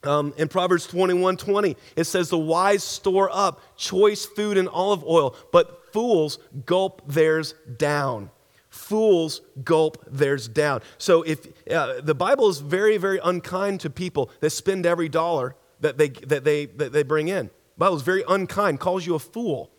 um, 0.03 0.33
in 0.37 0.47
Proverbs 0.47 0.87
21 0.87 1.37
20, 1.37 1.75
it 1.95 2.05
says, 2.05 2.29
The 2.29 2.37
wise 2.37 2.83
store 2.83 3.29
up 3.31 3.61
choice 3.77 4.25
food 4.25 4.57
and 4.57 4.69
olive 4.69 5.03
oil, 5.03 5.35
but 5.51 5.91
fools 5.91 6.39
gulp 6.65 7.01
theirs 7.07 7.53
down. 7.77 8.31
Fools 8.69 9.41
gulp 9.63 10.05
theirs 10.07 10.47
down. 10.47 10.81
So 10.97 11.23
if 11.23 11.47
uh, 11.69 12.01
the 12.01 12.15
Bible 12.15 12.49
is 12.49 12.59
very, 12.59 12.97
very 12.97 13.19
unkind 13.23 13.81
to 13.81 13.89
people 13.89 14.29
that 14.41 14.51
spend 14.51 14.85
every 14.85 15.09
dollar 15.09 15.55
that 15.81 15.97
they, 15.97 16.09
that 16.09 16.43
they, 16.43 16.65
that 16.65 16.91
they 16.91 17.03
bring 17.03 17.27
in. 17.27 17.47
The 17.47 17.79
Bible 17.79 17.97
is 17.97 18.03
very 18.03 18.23
unkind, 18.27 18.79
calls 18.79 19.05
you 19.05 19.15
a 19.15 19.19
fool. 19.19 19.71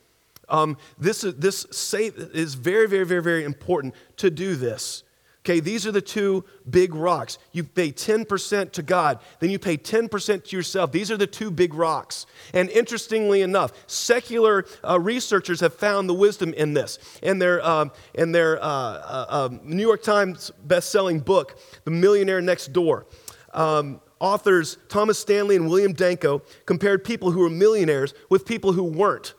Um, 0.50 0.76
this 0.98 1.22
this 1.22 1.66
say, 1.70 2.06
is 2.06 2.54
very, 2.54 2.88
very, 2.88 3.06
very, 3.06 3.22
very 3.22 3.44
important 3.44 3.94
to 4.18 4.30
do 4.30 4.56
this. 4.56 5.04
Okay, 5.42 5.58
these 5.60 5.86
are 5.86 5.92
the 5.92 6.02
two 6.02 6.44
big 6.68 6.94
rocks. 6.94 7.38
You 7.52 7.64
pay 7.64 7.92
10% 7.92 8.72
to 8.72 8.82
God, 8.82 9.20
then 9.38 9.48
you 9.48 9.58
pay 9.58 9.78
10% 9.78 10.44
to 10.44 10.56
yourself. 10.56 10.92
These 10.92 11.10
are 11.10 11.16
the 11.16 11.26
two 11.26 11.50
big 11.50 11.72
rocks. 11.72 12.26
And 12.52 12.68
interestingly 12.68 13.40
enough, 13.40 13.72
secular 13.86 14.66
uh, 14.86 15.00
researchers 15.00 15.60
have 15.60 15.72
found 15.72 16.10
the 16.10 16.14
wisdom 16.14 16.52
in 16.52 16.74
this. 16.74 16.98
In 17.22 17.38
their, 17.38 17.64
uh, 17.64 17.86
in 18.14 18.32
their 18.32 18.62
uh, 18.62 18.66
uh 18.66 19.26
um, 19.30 19.60
New 19.64 19.86
York 19.86 20.02
Times 20.02 20.50
best-selling 20.64 21.20
book, 21.20 21.58
The 21.84 21.90
Millionaire 21.90 22.42
Next 22.42 22.74
Door, 22.74 23.06
um, 23.54 24.02
authors 24.20 24.76
Thomas 24.88 25.18
Stanley 25.18 25.56
and 25.56 25.70
William 25.70 25.94
Danko 25.94 26.42
compared 26.66 27.02
people 27.02 27.30
who 27.30 27.40
were 27.40 27.50
millionaires 27.50 28.12
with 28.28 28.44
people 28.44 28.72
who 28.72 28.84
weren't. 28.84 29.32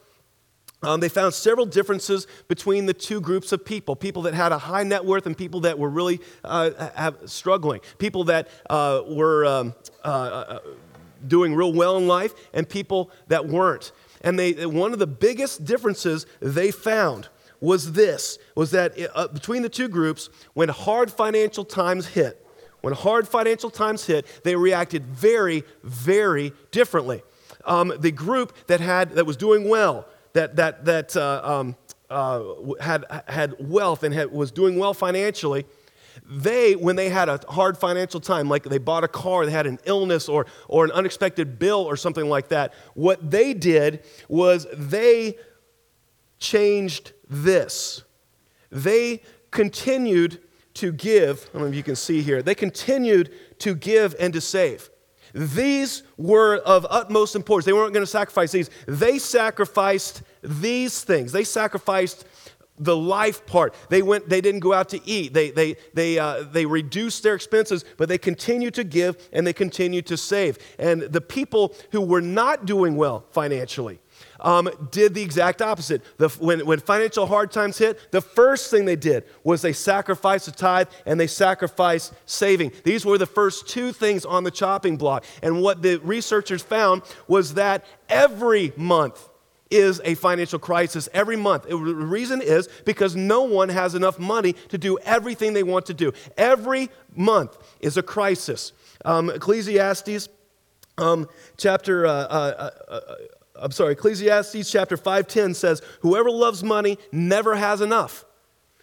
Um, 0.84 1.00
they 1.00 1.10
found 1.10 1.34
several 1.34 1.68
differences 1.68 2.26
between 2.48 2.88
the 2.88 2.94
two 2.94 3.22
groups 3.22 3.52
of 3.52 3.64
people 3.64 3.96
people 3.96 4.24
that 4.24 4.34
had 4.34 4.52
a 4.52 4.58
high 4.58 4.84
net 4.84 5.06
worth 5.06 5.28
and 5.28 5.38
people 5.38 5.62
that 5.62 5.78
were 5.78 5.90
really 5.90 6.20
uh, 6.44 7.12
struggling, 7.26 7.82
people 8.00 8.24
that 8.26 8.48
uh, 8.70 9.02
were 9.08 9.46
um, 9.46 9.76
uh, 10.04 10.08
uh, 10.08 10.60
doing 11.28 11.54
real 11.54 11.72
well 11.72 11.98
in 11.98 12.08
life, 12.08 12.34
and 12.54 12.68
people 12.68 13.12
that 13.28 13.48
weren't. 13.48 13.92
And 14.22 14.38
they, 14.38 14.66
one 14.66 14.94
of 14.94 15.00
the 15.00 15.08
biggest 15.08 15.66
differences 15.66 16.26
they 16.40 16.72
found 16.72 17.30
was 17.60 17.94
this 17.94 18.40
was 18.56 18.72
that 18.72 18.94
uh, 19.14 19.28
between 19.28 19.62
the 19.62 19.70
two 19.70 19.88
groups, 19.88 20.30
when 20.54 20.70
hard 20.70 21.12
financial 21.12 21.64
times 21.64 22.08
hit, 22.08 22.44
when 22.82 22.94
hard 22.94 23.28
financial 23.28 23.70
times 23.70 24.06
hit, 24.06 24.26
they 24.44 24.56
reacted 24.56 25.06
very, 25.06 25.64
very 25.84 26.54
differently. 26.72 27.22
Um, 27.66 27.94
the 28.00 28.12
group 28.12 28.56
that 28.66 28.80
had 28.80 29.12
that 29.12 29.28
was 29.28 29.38
doing 29.38 29.70
well 29.70 30.08
that, 30.34 30.56
that, 30.56 30.86
that 30.86 31.16
uh, 31.16 31.42
um, 31.44 31.76
uh, 32.10 32.44
had, 32.80 33.06
had 33.28 33.56
wealth 33.60 34.04
and 34.04 34.14
had, 34.14 34.32
was 34.32 34.52
doing 34.52 34.78
well 34.78 34.94
financially, 34.94 35.66
they, 36.30 36.76
when 36.76 36.96
they 36.96 37.10
had 37.10 37.30
a 37.30 37.40
hard 37.50 37.78
financial 37.78 38.20
time, 38.20 38.48
like 38.50 38.64
they 38.64 38.78
bought 38.78 39.04
a 39.04 39.08
car, 39.08 39.46
they 39.46 39.52
had 39.52 39.68
an 39.68 39.80
illness 39.86 40.30
or, 40.30 40.46
or 40.68 40.86
an 40.86 40.92
unexpected 40.92 41.58
bill 41.58 41.80
or 41.80 41.96
something 41.96 42.30
like 42.30 42.50
that, 42.50 42.74
what 42.94 43.32
they 43.32 43.54
did 43.54 44.04
was 44.30 44.68
they 44.74 45.38
changed 46.40 47.14
this. 47.30 48.04
They 48.70 49.22
continued 49.52 50.42
to 50.76 50.92
give, 50.92 51.50
I 51.50 51.54
don't 51.54 51.62
know 51.64 51.68
if 51.70 51.76
you 51.76 51.84
can 51.84 51.96
see 51.96 52.22
here, 52.22 52.42
they 52.42 52.56
continued 52.56 53.32
to 53.60 53.76
give 53.76 54.16
and 54.20 54.34
to 54.34 54.42
save. 54.42 54.90
These 55.34 56.04
were 56.18 56.58
of 56.58 56.86
utmost 56.90 57.36
importance. 57.36 57.66
They 57.66 57.74
weren't 57.74 57.94
going 57.94 58.06
to 58.06 58.12
sacrifice 58.12 58.52
these. 58.52 58.70
They 58.88 59.20
sacrificed 59.20 60.24
these 60.42 61.04
things. 61.04 61.32
They 61.32 61.44
sacrificed 61.44 62.26
the 62.82 62.98
life 62.98 63.46
part. 63.46 63.76
They 63.90 64.02
went. 64.02 64.28
They 64.28 64.42
didn't 64.42 64.62
go 64.62 64.74
out 64.74 64.90
to 64.90 65.08
eat. 65.08 65.34
They 65.34 65.52
they 65.52 65.76
they 65.94 66.18
uh, 66.18 66.44
they 66.44 66.66
reduced 66.66 67.24
their 67.24 67.36
expenses, 67.36 67.86
but 67.98 68.10
they 68.10 68.18
continued 68.18 68.74
to 68.74 68.84
give 68.84 69.30
and 69.32 69.46
they 69.46 69.54
continued 69.54 70.08
to 70.08 70.18
save. 70.18 70.58
And 70.80 71.02
the 71.04 71.22
people 71.22 71.76
who 71.92 72.02
were 72.02 72.22
not 72.22 72.66
doing 72.66 72.96
well 72.96 73.26
financially, 73.32 74.00
um, 74.42 74.70
did 74.92 75.14
the 75.14 75.22
exact 75.22 75.62
opposite. 75.62 76.02
The, 76.18 76.30
when, 76.30 76.66
when 76.66 76.80
financial 76.80 77.26
hard 77.26 77.52
times 77.52 77.78
hit, 77.78 78.12
the 78.12 78.22
first 78.22 78.72
thing 78.72 78.86
they 78.86 78.96
did 78.96 79.24
was 79.44 79.62
they 79.62 79.74
sacrificed 79.74 80.48
a 80.48 80.52
tithe 80.52 80.88
and 81.06 81.20
they 81.20 81.28
sacrificed 81.28 82.14
saving. 82.26 82.72
These 82.84 83.06
were 83.06 83.18
the 83.18 83.26
first 83.26 83.68
two 83.68 83.92
things 83.92 84.26
on 84.26 84.44
the 84.44 84.52
chopping 84.52 84.98
block. 84.98 85.24
And 85.42 85.62
what 85.62 85.82
the 85.82 85.98
researchers 85.98 86.62
found 86.62 87.04
was 87.28 87.56
that 87.56 87.86
every 88.10 88.74
month, 88.76 89.28
is 89.72 90.02
a 90.04 90.16
financial 90.16 90.60
crisis 90.60 91.08
every 91.14 91.38
month. 91.38 91.64
the 91.64 91.78
reason 91.78 92.42
is 92.42 92.68
because 92.86 93.16
no 93.16 93.44
one 93.44 93.70
has 93.70 93.96
enough 93.96 94.20
money 94.20 94.54
to 94.68 94.78
do 94.78 95.00
everything 95.00 95.54
they 95.54 95.64
want 95.64 95.86
to 95.86 95.94
do. 95.94 96.12
Every 96.38 96.90
month 97.16 97.58
is 97.80 97.96
a 97.96 98.04
crisis. 98.04 98.74
Um, 99.06 99.30
Ecclesiastes 99.30 100.28
um, 100.98 101.28
chapter 101.58 102.06
uh, 102.06 102.12
uh, 102.12 102.72
uh, 102.90 102.94
uh 102.94 103.16
I'm 103.62 103.72
sorry, 103.72 103.94
Ecclesiastes 103.94 104.70
chapter 104.70 104.98
5:10 104.98 105.54
says, 105.54 105.82
"Whoever 106.02 106.32
loves 106.32 106.64
money 106.64 106.98
never 107.12 107.56
has 107.56 107.80
enough. 107.80 108.26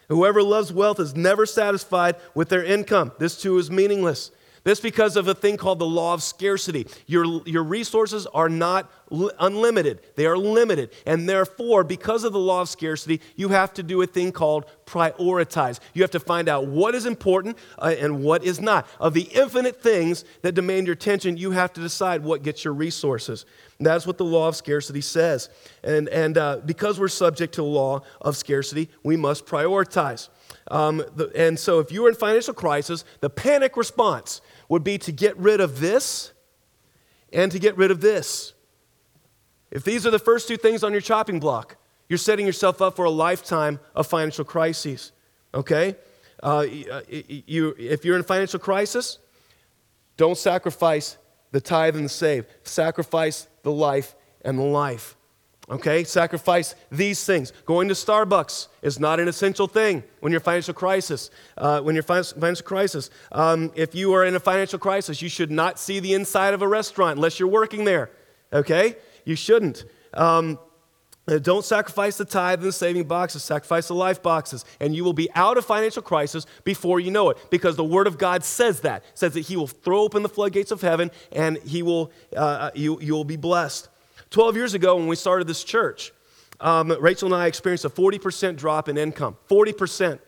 Whoever 0.09 0.43
loves 0.43 0.73
wealth 0.73 1.01
is 1.01 1.15
never 1.15 1.45
satisfied 1.45 2.17
with 2.35 2.49
their 2.49 2.65
income. 2.65 3.13
This 3.19 3.41
too 3.41 3.59
is 3.59 3.71
meaningless. 3.71 4.31
This 4.65 4.81
because 4.81 5.17
of 5.17 5.29
a 5.29 5.35
thing 5.35 5.57
called 5.57 5.79
the 5.79 5.87
law 5.87 6.15
of 6.15 6.23
scarcity. 6.23 6.87
Your, 7.07 7.43
your 7.47 7.63
resources 7.63 8.27
are 8.27 8.49
not 8.49 8.91
li- 9.11 9.31
unlimited, 9.39 10.01
they 10.17 10.27
are 10.27 10.37
limited. 10.37 10.91
And 11.07 11.29
therefore, 11.29 11.85
because 11.85 12.25
of 12.25 12.33
the 12.33 12.39
law 12.39 12.61
of 12.63 12.69
scarcity, 12.69 13.21
you 13.37 13.49
have 13.49 13.73
to 13.75 13.83
do 13.83 14.03
a 14.03 14.07
thing 14.07 14.33
called 14.33 14.67
prioritize. 14.87 15.81
You 15.95 16.03
have 16.03 16.11
to 16.13 16.21
find 16.21 16.49
out 16.49 16.67
what 16.67 16.95
is 16.95 17.07
important 17.07 17.59
uh, 17.79 17.95
and 17.99 18.23
what 18.23 18.45
is 18.45 18.61
not. 18.61 18.87
Of 18.99 19.15
the 19.15 19.23
infinite 19.23 19.83
things 19.83 20.25
that 20.43 20.53
demand 20.53 20.87
your 20.87 20.95
attention, 20.95 21.37
you 21.37 21.51
have 21.53 21.73
to 21.75 21.81
decide 21.81 22.25
what 22.25 22.43
gets 22.43 22.65
your 22.65 22.75
resources. 22.75 23.45
And 23.79 23.87
that's 23.87 24.07
what 24.07 24.19
the 24.19 24.25
law 24.25 24.49
of 24.49 24.57
scarcity 24.57 25.01
says. 25.01 25.51
And, 25.85 26.09
and 26.09 26.37
uh, 26.37 26.61
because 26.65 26.99
we're 26.99 27.09
subject 27.09 27.55
to 27.55 27.61
the 27.61 27.67
law 27.67 28.03
of 28.21 28.37
scarcity, 28.37 28.89
we 29.03 29.17
must 29.17 29.47
prioritize. 29.47 30.29
Um, 30.71 31.05
the, 31.15 31.31
and 31.35 31.59
so, 31.59 31.79
if 31.79 31.93
you 31.93 32.05
are 32.07 32.09
in 32.09 32.15
financial 32.15 32.55
crisis, 32.55 33.05
the 33.21 33.31
panic 33.31 33.77
response 33.77 34.41
would 34.69 34.85
be 34.85 34.99
to 34.99 35.13
get 35.13 35.37
rid 35.37 35.61
of 35.61 35.81
this 35.81 36.33
and 37.33 37.51
to 37.53 37.59
get 37.59 37.77
rid 37.77 37.91
of 37.91 38.01
this. 38.01 38.55
If 39.71 39.85
these 39.85 40.07
are 40.07 40.11
the 40.11 40.19
first 40.19 40.49
two 40.49 40.57
things 40.57 40.83
on 40.83 40.93
your 40.93 41.01
chopping 41.01 41.41
block, 41.41 41.77
you're 42.09 42.19
setting 42.19 42.47
yourself 42.47 42.81
up 42.81 42.97
for 42.97 43.05
a 43.05 43.11
lifetime 43.11 43.81
of 43.95 44.07
financial 44.07 44.45
crises. 44.45 45.13
Okay? 45.53 45.97
Uh, 46.43 46.67
uh 46.91 47.01
you, 47.09 47.75
if 47.79 48.05
you're 48.05 48.17
in 48.17 48.23
financial 48.23 48.59
crisis, 48.59 49.19
don't 50.17 50.39
sacrifice 50.39 51.19
the 51.53 51.61
tithe 51.61 51.97
and 51.97 52.07
the 52.07 52.11
save. 52.11 52.47
Sacrifice 52.63 53.47
the 53.63 53.73
life 53.73 54.15
and 54.43 54.59
the 54.59 54.63
life. 54.63 55.17
Okay, 55.71 56.03
sacrifice 56.05 56.75
these 56.91 57.23
things. 57.25 57.53
Going 57.67 57.89
to 57.89 57.95
Starbucks 57.95 58.69
is 58.81 58.99
not 58.99 59.21
an 59.21 59.29
essential 59.29 59.67
thing 59.67 60.03
when 60.21 60.33
you're 60.33 60.41
financial 60.41 60.73
crisis. 60.73 61.31
Uh, 61.59 61.81
when 61.83 61.95
you're 61.95 62.03
financial 62.03 62.65
crisis, 62.65 63.11
um, 63.33 63.71
if 63.75 63.95
you 63.95 64.15
are 64.15 64.25
in 64.25 64.35
a 64.35 64.41
financial 64.41 64.79
crisis, 64.79 65.21
you 65.21 65.29
should 65.29 65.51
not 65.51 65.79
see 65.79 66.01
the 66.01 66.15
inside 66.15 66.55
of 66.55 66.63
a 66.63 66.69
restaurant 66.69 67.17
unless 67.17 67.39
you're 67.39 67.51
working 67.51 67.85
there. 67.85 68.11
Okay, 68.51 68.97
you 69.27 69.37
shouldn't. 69.37 69.85
Um, 70.15 70.59
don't 71.43 71.67
sacrifice 71.67 72.17
the 72.17 72.25
tithe 72.25 72.61
and 72.61 72.69
the 72.69 72.73
saving 72.73 73.05
boxes, 73.05 73.45
sacrifice 73.45 73.89
the 73.89 73.95
life 73.95 74.23
boxes, 74.23 74.65
and 74.81 74.97
you 74.97 75.05
will 75.05 75.13
be 75.13 75.29
out 75.35 75.59
of 75.59 75.67
financial 75.67 76.01
crisis 76.01 76.47
before 76.65 76.99
you 76.99 77.11
know 77.11 77.29
it. 77.29 77.37
Because 77.51 77.77
the 77.77 77.85
Word 77.85 78.07
of 78.07 78.17
God 78.17 78.43
says 78.43 78.81
that, 78.81 79.05
says 79.13 79.35
that 79.35 79.41
He 79.41 79.57
will 79.57 79.67
throw 79.67 80.01
open 80.01 80.23
the 80.23 80.31
floodgates 80.31 80.71
of 80.71 80.81
heaven 80.81 81.11
and 81.31 81.59
He 81.59 81.83
will, 81.83 82.11
uh, 82.35 82.39
uh 82.39 82.71
you, 82.75 82.99
you 83.03 83.13
will 83.13 83.25
be 83.25 83.37
blessed. 83.37 83.91
12 84.31 84.57
years 84.57 84.75
ago, 84.75 84.97
when 84.97 85.07
we 85.07 85.17
started 85.17 85.47
this 85.47 85.65
church, 85.65 86.13
um, 86.61 86.91
Rachel 87.01 87.33
and 87.33 87.43
I 87.43 87.47
experienced 87.47 87.85
a 87.85 87.91
40% 87.91 88.57
drop 88.57 88.89
in 88.89 88.99
income. 88.99 89.37
40%. 89.49 90.19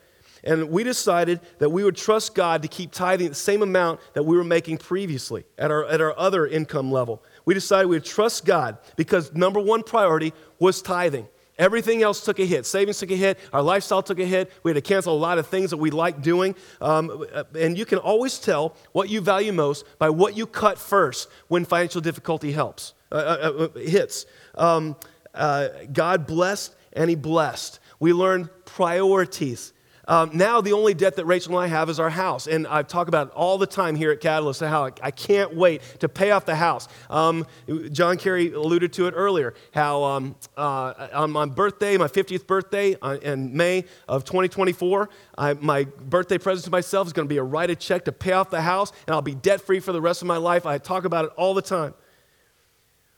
And 0.43 0.71
we 0.71 0.85
decided 0.85 1.41
that 1.59 1.69
we 1.69 1.85
would 1.85 1.97
trust 1.97 2.35
God 2.35 2.63
to 2.63 2.69
keep 2.69 2.93
tithing 2.93 3.29
the 3.29 3.35
same 3.35 3.63
amount 3.63 4.01
that 4.15 4.23
we 4.23 4.37
were 4.37 4.45
making 4.45 4.79
previously 4.79 5.45
at 5.59 5.71
our, 5.71 5.85
at 5.87 6.01
our 6.01 6.19
other 6.19 6.47
income 6.47 6.91
level. 6.91 7.23
We 7.45 7.53
decided 7.53 7.89
we 7.89 7.97
would 7.97 8.05
trust 8.05 8.47
God 8.47 8.79
because 8.97 9.35
number 9.35 9.61
one 9.61 9.83
priority 9.83 10.33
was 10.59 10.81
tithing. 10.81 11.29
Everything 11.59 12.03
else 12.03 12.25
took 12.25 12.39
a 12.39 12.47
hit. 12.47 12.65
Savings 12.65 12.99
took 12.99 13.11
a 13.11 13.17
hit. 13.17 13.39
Our 13.53 13.61
lifestyle 13.61 14.03
took 14.03 14.19
a 14.19 14.25
hit. 14.25 14.51
We 14.63 14.71
had 14.71 14.77
to 14.77 14.81
cancel 14.81 15.15
a 15.15 15.19
lot 15.19 15.37
of 15.37 15.47
things 15.47 15.69
that 15.71 15.77
we 15.77 15.91
liked 15.91 16.23
doing. 16.23 16.55
Um, 16.81 17.27
and 17.55 17.77
you 17.77 17.85
can 17.85 17.99
always 17.99 18.39
tell 18.39 18.77
what 18.93 19.11
you 19.11 19.21
value 19.21 19.53
most 19.53 19.85
by 19.99 20.09
what 20.09 20.35
you 20.39 20.47
cut 20.47 20.79
first 20.79 21.29
when 21.49 21.67
financial 21.67 22.01
difficulty 22.01 22.53
helps. 22.53 22.95
Uh, 23.13 23.15
uh, 23.15 23.69
uh, 23.75 23.79
hits. 23.79 24.27
Um, 24.55 24.97
uh, 25.35 25.69
God 25.93 26.27
blessed 26.27 26.75
and 26.93 27.11
He 27.11 27.17
blessed. 27.17 27.81
We 27.99 28.13
learned 28.13 28.51
priorities. 28.65 29.73
Um, 30.11 30.31
now, 30.33 30.61
the 30.61 30.73
only 30.73 30.93
debt 30.93 31.15
that 31.17 31.25
Rachel 31.25 31.57
and 31.57 31.65
I 31.65 31.69
have 31.69 31.89
is 31.89 32.01
our 32.01 32.11
house. 32.11 32.49
And 32.49 32.67
I 32.67 32.83
talk 32.83 33.07
about 33.07 33.29
it 33.29 33.33
all 33.35 33.59
the 33.59 33.67
time 33.67 33.95
here 33.95 34.11
at 34.11 34.21
Catalyst 34.21 34.61
how 34.61 34.87
I, 34.87 34.91
I 35.03 35.11
can't 35.13 35.55
wait 35.55 35.83
to 36.01 36.09
pay 36.09 36.33
off 36.33 36.47
the 36.47 36.57
house. 36.57 36.89
Um, 37.09 37.47
John 37.93 38.17
Kerry 38.17 38.53
alluded 38.53 38.93
to 38.95 39.07
it 39.07 39.13
earlier 39.17 39.55
how 39.73 40.03
um, 40.03 40.35
uh, 40.57 41.09
on 41.13 41.31
my 41.31 41.47
birthday, 41.47 41.97
my 41.97 42.09
50th 42.09 42.47
birthday 42.49 42.97
uh, 43.01 43.19
in 43.23 43.57
May 43.57 43.85
of 44.09 44.25
2024, 44.25 45.11
I, 45.39 45.55
my 45.55 45.85
birthday 45.85 46.39
present 46.39 46.65
to 46.65 46.73
myself 46.73 47.07
is 47.07 47.13
going 47.13 47.29
to 47.29 47.33
be 47.33 47.39
a 47.39 47.45
write 47.45 47.71
a 47.71 47.77
check 47.77 48.05
to 48.07 48.13
pay 48.13 48.33
off 48.33 48.51
the 48.51 48.63
house, 48.63 48.93
and 49.07 49.15
I'll 49.15 49.23
be 49.23 49.35
debt 49.37 49.61
free 49.61 49.79
for 49.79 49.93
the 49.93 50.01
rest 50.01 50.23
of 50.23 50.29
my 50.29 50.39
life. 50.39 50.67
I 50.67 50.79
talk 50.79 51.05
about 51.05 51.27
it 51.27 51.31
all 51.37 51.55
the 51.55 51.63
time. 51.63 51.95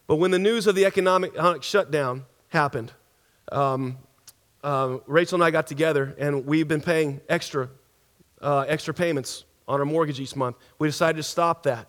But 0.07 0.17
when 0.17 0.31
the 0.31 0.38
news 0.38 0.67
of 0.67 0.75
the 0.75 0.85
economic 0.85 1.33
shutdown 1.62 2.25
happened, 2.49 2.93
um, 3.51 3.99
uh, 4.62 4.99
Rachel 5.07 5.37
and 5.37 5.45
I 5.45 5.51
got 5.51 5.67
together, 5.67 6.15
and 6.19 6.47
we've 6.47 6.69
been 6.69 6.81
paying 6.81 7.21
extra, 7.29 7.69
uh, 8.41 8.65
extra 8.69 8.95
payments 8.95 9.45
on 9.67 9.81
our 9.81 9.87
mortgage 9.87 10.21
each 10.21 10.37
month. 10.37 10.57
We 10.79 10.88
decided 10.88 11.17
to 11.17 11.23
stop 11.23 11.65
that 11.65 11.88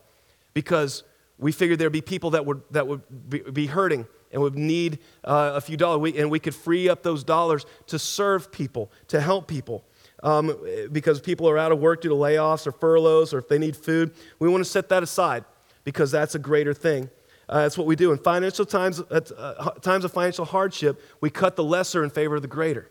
because 0.53 1.03
we 1.37 1.51
figured 1.51 1.79
there'd 1.79 1.91
be 1.91 2.01
people 2.01 2.31
that 2.31 2.45
would, 2.45 2.61
that 2.71 2.87
would 2.87 3.53
be, 3.53 3.65
hurting 3.65 4.07
and 4.31 4.41
would 4.41 4.55
need 4.55 4.99
uh, 5.23 5.51
a 5.55 5.61
few 5.61 5.77
dollars, 5.77 5.99
we, 5.99 6.17
and 6.17 6.31
we 6.31 6.39
could 6.39 6.55
free 6.55 6.89
up 6.89 7.03
those 7.03 7.23
dollars 7.23 7.65
to 7.87 7.99
serve 7.99 8.51
people, 8.51 8.91
to 9.07 9.19
help 9.19 9.47
people. 9.47 9.83
Um, 10.21 10.55
because 10.91 11.19
people 11.19 11.49
are 11.49 11.57
out 11.57 11.73
of 11.73 11.79
work 11.79 12.01
due 12.01 12.07
to 12.07 12.15
layoffs 12.15 12.65
or 12.65 12.71
furloughs, 12.71 13.33
or 13.33 13.39
if 13.39 13.49
they 13.49 13.57
need 13.57 13.75
food, 13.75 14.13
we 14.39 14.47
want 14.47 14.63
to 14.63 14.69
set 14.69 14.87
that 14.89 15.03
aside 15.03 15.43
because 15.83 16.11
that's 16.11 16.33
a 16.33 16.39
greater 16.39 16.73
thing. 16.73 17.09
Uh, 17.49 17.61
that's 17.61 17.77
what 17.77 17.87
we 17.87 17.95
do. 17.95 18.11
In 18.11 18.17
financial 18.17 18.65
times, 18.65 18.99
uh, 19.01 19.71
times 19.81 20.05
of 20.05 20.11
financial 20.11 20.45
hardship, 20.45 21.01
we 21.21 21.29
cut 21.29 21.55
the 21.55 21.63
lesser 21.63 22.03
in 22.03 22.09
favor 22.09 22.35
of 22.35 22.41
the 22.41 22.47
greater. 22.47 22.89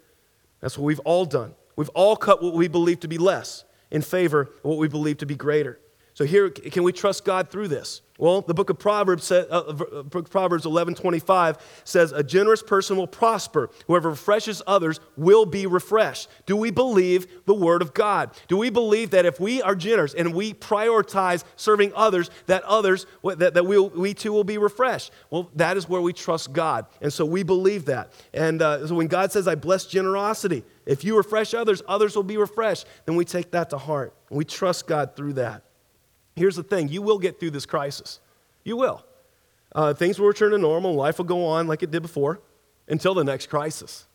That's 0.61 0.77
what 0.77 0.85
we've 0.85 1.01
all 1.01 1.25
done. 1.25 1.55
We've 1.77 1.89
all 1.91 2.17
cut 2.17 2.43
what 2.43 2.55
we 2.55 2.69
believe 2.69 3.01
to 3.01 3.09
be 3.09 3.19
less 3.19 3.65
in 3.91 4.03
favor 4.03 4.43
of 4.43 4.65
what 4.65 4.79
we 4.79 4.89
believe 4.89 5.19
to 5.19 5.27
be 5.27 5.35
greater. 5.35 5.81
So 6.15 6.25
here, 6.25 6.51
can 6.51 6.83
we 6.83 6.93
trust 6.93 7.25
God 7.25 7.51
through 7.51 7.69
this? 7.69 8.03
Well, 8.23 8.41
the 8.41 8.55
book 8.55 8.71
of 8.71 8.79
Proverbs, 8.79 9.33
uh, 9.33 9.47
uh 9.51 10.05
Proverbs 10.05 10.65
11:25 10.65 11.59
says, 11.83 12.13
"A 12.13 12.23
generous 12.23 12.63
person 12.63 12.97
will 12.97 13.09
prosper. 13.09 13.69
Whoever 13.89 14.11
refreshes 14.11 14.63
others 14.65 15.01
will 15.17 15.45
be 15.45 15.67
refreshed." 15.67 16.29
Do 16.47 16.57
we 16.57 16.71
believe 16.71 17.27
the 17.47 17.55
word 17.55 17.83
of 17.83 17.93
God? 17.95 18.31
Do 18.47 18.57
we 18.57 18.71
believe 18.71 19.11
that 19.11 19.27
if 19.27 19.41
we 19.41 19.61
are 19.61 19.75
generous 19.75 20.15
and 20.15 20.35
we 20.35 20.55
prioritize 20.55 21.43
serving 21.57 21.91
others, 21.97 22.31
that 22.47 22.63
others 22.63 23.07
that, 23.25 23.55
that 23.55 23.67
we, 23.67 23.77
we 23.81 24.15
too 24.15 24.33
will 24.33 24.45
be 24.45 24.57
refreshed? 24.57 25.11
Well, 25.31 25.51
that 25.57 25.77
is 25.77 25.89
where 25.89 26.01
we 26.01 26.13
trust 26.13 26.53
God, 26.53 26.87
and 27.01 27.13
so 27.13 27.25
we 27.25 27.43
believe 27.43 27.87
that. 27.87 28.13
And 28.33 28.63
uh, 28.63 28.87
so 28.87 28.95
when 28.95 29.09
God 29.09 29.33
says, 29.33 29.49
"I 29.49 29.57
bless 29.57 29.87
generosity," 29.87 30.63
if 30.87 31.03
you 31.03 31.17
refresh 31.17 31.55
others, 31.55 31.83
others 31.89 32.15
will 32.15 32.23
be 32.23 32.37
refreshed. 32.37 32.87
Then 33.05 33.17
we 33.17 33.25
take 33.25 33.51
that 33.51 33.71
to 33.71 33.79
heart. 33.79 34.15
We 34.31 34.45
trust 34.45 34.87
God 34.87 35.17
through 35.17 35.33
that. 35.33 35.65
Here's 36.37 36.57
the 36.57 36.63
thing 36.63 36.89
you 36.89 37.03
will 37.03 37.19
get 37.19 37.39
through 37.39 37.51
this 37.51 37.67
crisis. 37.67 38.21
You 38.65 38.77
will. 38.77 39.05
Uh, 39.75 39.95
things 39.95 40.19
will 40.19 40.29
return 40.29 40.51
to 40.53 40.59
normal, 40.59 40.95
life 40.95 41.19
will 41.19 41.25
go 41.25 41.47
on 41.47 41.67
like 41.67 41.83
it 41.83 41.91
did 41.91 42.03
before 42.03 42.41
until 42.89 43.15
the 43.15 43.25
next 43.25 43.49
crisis. 43.49 44.07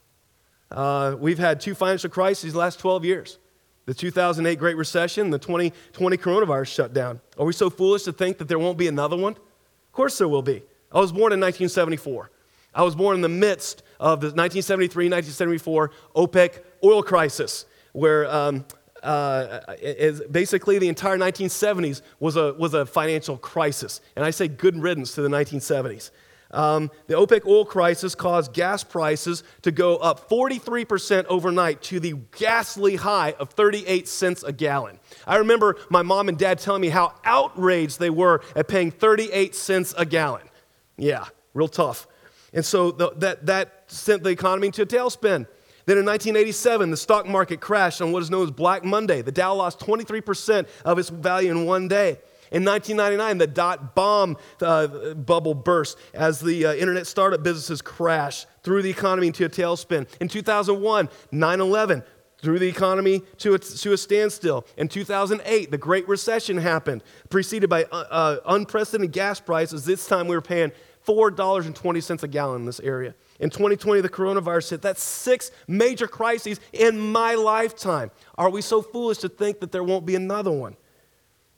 Uh, 0.70 1.16
we've 1.18 1.40
had 1.40 1.60
two 1.60 1.74
financial 1.74 2.10
crises 2.10 2.54
the 2.54 2.60
last 2.60 2.80
12 2.80 3.06
years 3.06 3.40
the 3.88 3.94
2008 3.94 4.60
Great 4.60 4.76
Recession, 4.76 5.30
the 5.30 5.40
2020 5.40 6.18
coronavirus 6.18 6.68
shutdown. 6.68 7.22
Are 7.40 7.46
we 7.46 7.54
so 7.54 7.70
foolish 7.70 8.04
to 8.04 8.12
think 8.12 8.38
that 8.40 8.50
there 8.50 8.60
won't 8.60 8.78
be 8.78 8.90
another 8.90 9.16
one? 9.16 9.32
Of 9.32 9.92
course 9.94 10.18
there 10.18 10.28
will 10.28 10.42
be. 10.42 10.62
I 10.92 11.00
was 11.00 11.14
born 11.14 11.32
in 11.32 11.40
1974. 11.40 12.30
I 12.76 12.84
was 12.84 12.96
born 12.96 13.16
in 13.16 13.22
the 13.22 13.30
midst 13.30 13.84
of 13.98 14.20
the 14.20 14.28
1973 14.28 15.06
1974 15.06 15.92
OPEC 16.18 16.64
oil 16.84 17.02
crisis, 17.02 17.66
where 17.94 18.30
um, 18.30 18.66
uh, 19.04 19.60
is 19.82 20.22
basically 20.32 20.80
the 20.80 20.88
entire 20.88 21.18
1970s 21.18 22.02
was 22.20 22.36
a, 22.36 22.54
was 22.54 22.74
a 22.74 22.86
financial 22.86 23.38
crisis. 23.38 24.02
And 24.16 24.26
I 24.26 24.32
say 24.32 24.48
good 24.48 24.78
riddance 24.78 25.14
to 25.16 25.22
the 25.22 25.30
1970s. 25.30 26.12
Um, 26.52 26.92
the 27.08 27.16
OPEC 27.16 27.46
oil 27.46 27.66
crisis 27.66 28.16
caused 28.16 28.54
gas 28.54 28.84
prices 28.84 29.44
to 29.64 29.72
go 29.72 29.98
up 29.98 30.30
43% 30.30 31.26
overnight 31.26 31.82
to 31.84 32.00
the 32.00 32.14
ghastly 32.38 32.96
high 32.96 33.34
of 33.34 33.50
38 33.52 34.08
cents 34.08 34.44
a 34.44 34.54
gallon. 34.54 35.00
I 35.26 35.38
remember 35.38 35.78
my 35.90 36.04
mom 36.04 36.30
and 36.30 36.38
dad 36.38 36.60
telling 36.60 36.82
me 36.82 36.90
how 36.90 37.14
outraged 37.26 38.00
they 38.00 38.10
were 38.10 38.42
at 38.56 38.68
paying 38.68 38.92
38 38.92 39.56
cents 39.56 39.94
a 39.98 40.06
gallon. 40.06 40.48
Yeah, 40.96 41.26
real 41.54 41.68
tough. 41.68 42.08
And 42.54 42.64
so 42.64 42.92
the, 42.92 43.12
that, 43.18 43.46
that 43.48 43.84
sent 43.88 44.24
the 44.24 44.30
economy 44.30 44.68
into 44.68 44.82
a 44.82 44.86
tailspin. 44.86 45.48
Then 45.88 45.98
in 45.98 46.06
1987, 46.06 46.92
the 46.92 46.98
stock 46.98 47.26
market 47.26 47.62
crashed 47.62 48.02
on 48.02 48.12
what 48.12 48.22
is 48.22 48.30
known 48.30 48.44
as 48.44 48.52
Black 48.52 48.84
Monday. 48.84 49.22
The 49.22 49.32
Dow 49.32 49.56
lost 49.56 49.80
23% 49.80 50.68
of 50.84 51.00
its 51.00 51.08
value 51.08 51.50
in 51.50 51.66
one 51.66 51.88
day. 51.88 52.20
In 52.52 52.66
1999, 52.66 53.38
the 53.38 53.48
dot 53.48 53.96
bomb 53.96 54.36
uh, 54.62 55.14
bubble 55.14 55.54
burst 55.54 55.98
as 56.14 56.42
the 56.42 56.66
uh, 56.66 56.74
internet 56.74 57.08
startup 57.08 57.42
businesses 57.42 57.82
crashed, 57.82 58.48
threw 58.64 58.82
the 58.82 58.90
economy 58.90 59.28
into 59.28 59.46
a 59.46 59.50
tailspin. 59.50 60.08
In 60.20 60.28
2001, 60.28 61.08
9 61.32 61.62
11 61.62 62.04
threw 62.42 62.60
the 62.60 62.68
economy 62.68 63.22
to 63.38 63.54
a, 63.54 63.60
to 63.60 63.94
a 63.94 63.98
standstill. 63.98 64.66
In 64.76 64.90
2008, 64.90 65.72
the 65.72 65.78
Great 65.78 66.08
Recession 66.08 66.58
happened, 66.58 67.02
preceded 67.30 67.70
by 67.70 67.86
uh, 67.86 68.04
uh 68.10 68.38
unprecedented 68.46 69.14
gas 69.14 69.40
prices. 69.40 69.86
This 69.86 70.06
time 70.06 70.28
we 70.28 70.36
were 70.36 70.42
paying 70.42 70.72
$4.20 71.08 72.24
a 72.24 72.28
gallon 72.28 72.62
in 72.62 72.66
this 72.66 72.82
area. 72.82 73.16
In 73.40 73.50
2020, 73.50 74.02
the 74.02 74.10
coronavirus 74.10 74.72
hit. 74.72 74.82
That's 74.82 75.04
six 75.04 75.52
major 75.68 76.08
crises 76.08 76.60
in 76.74 77.00
my 77.00 77.36
lifetime. 77.36 78.12
Are 78.38 78.50
we 78.50 78.62
so 78.62 78.82
foolish 78.82 79.20
to 79.20 79.30
think 79.30 79.60
that 79.60 79.72
there 79.72 79.84
won't 79.84 80.06
be 80.06 80.16
another 80.16 80.52
one? 80.52 80.76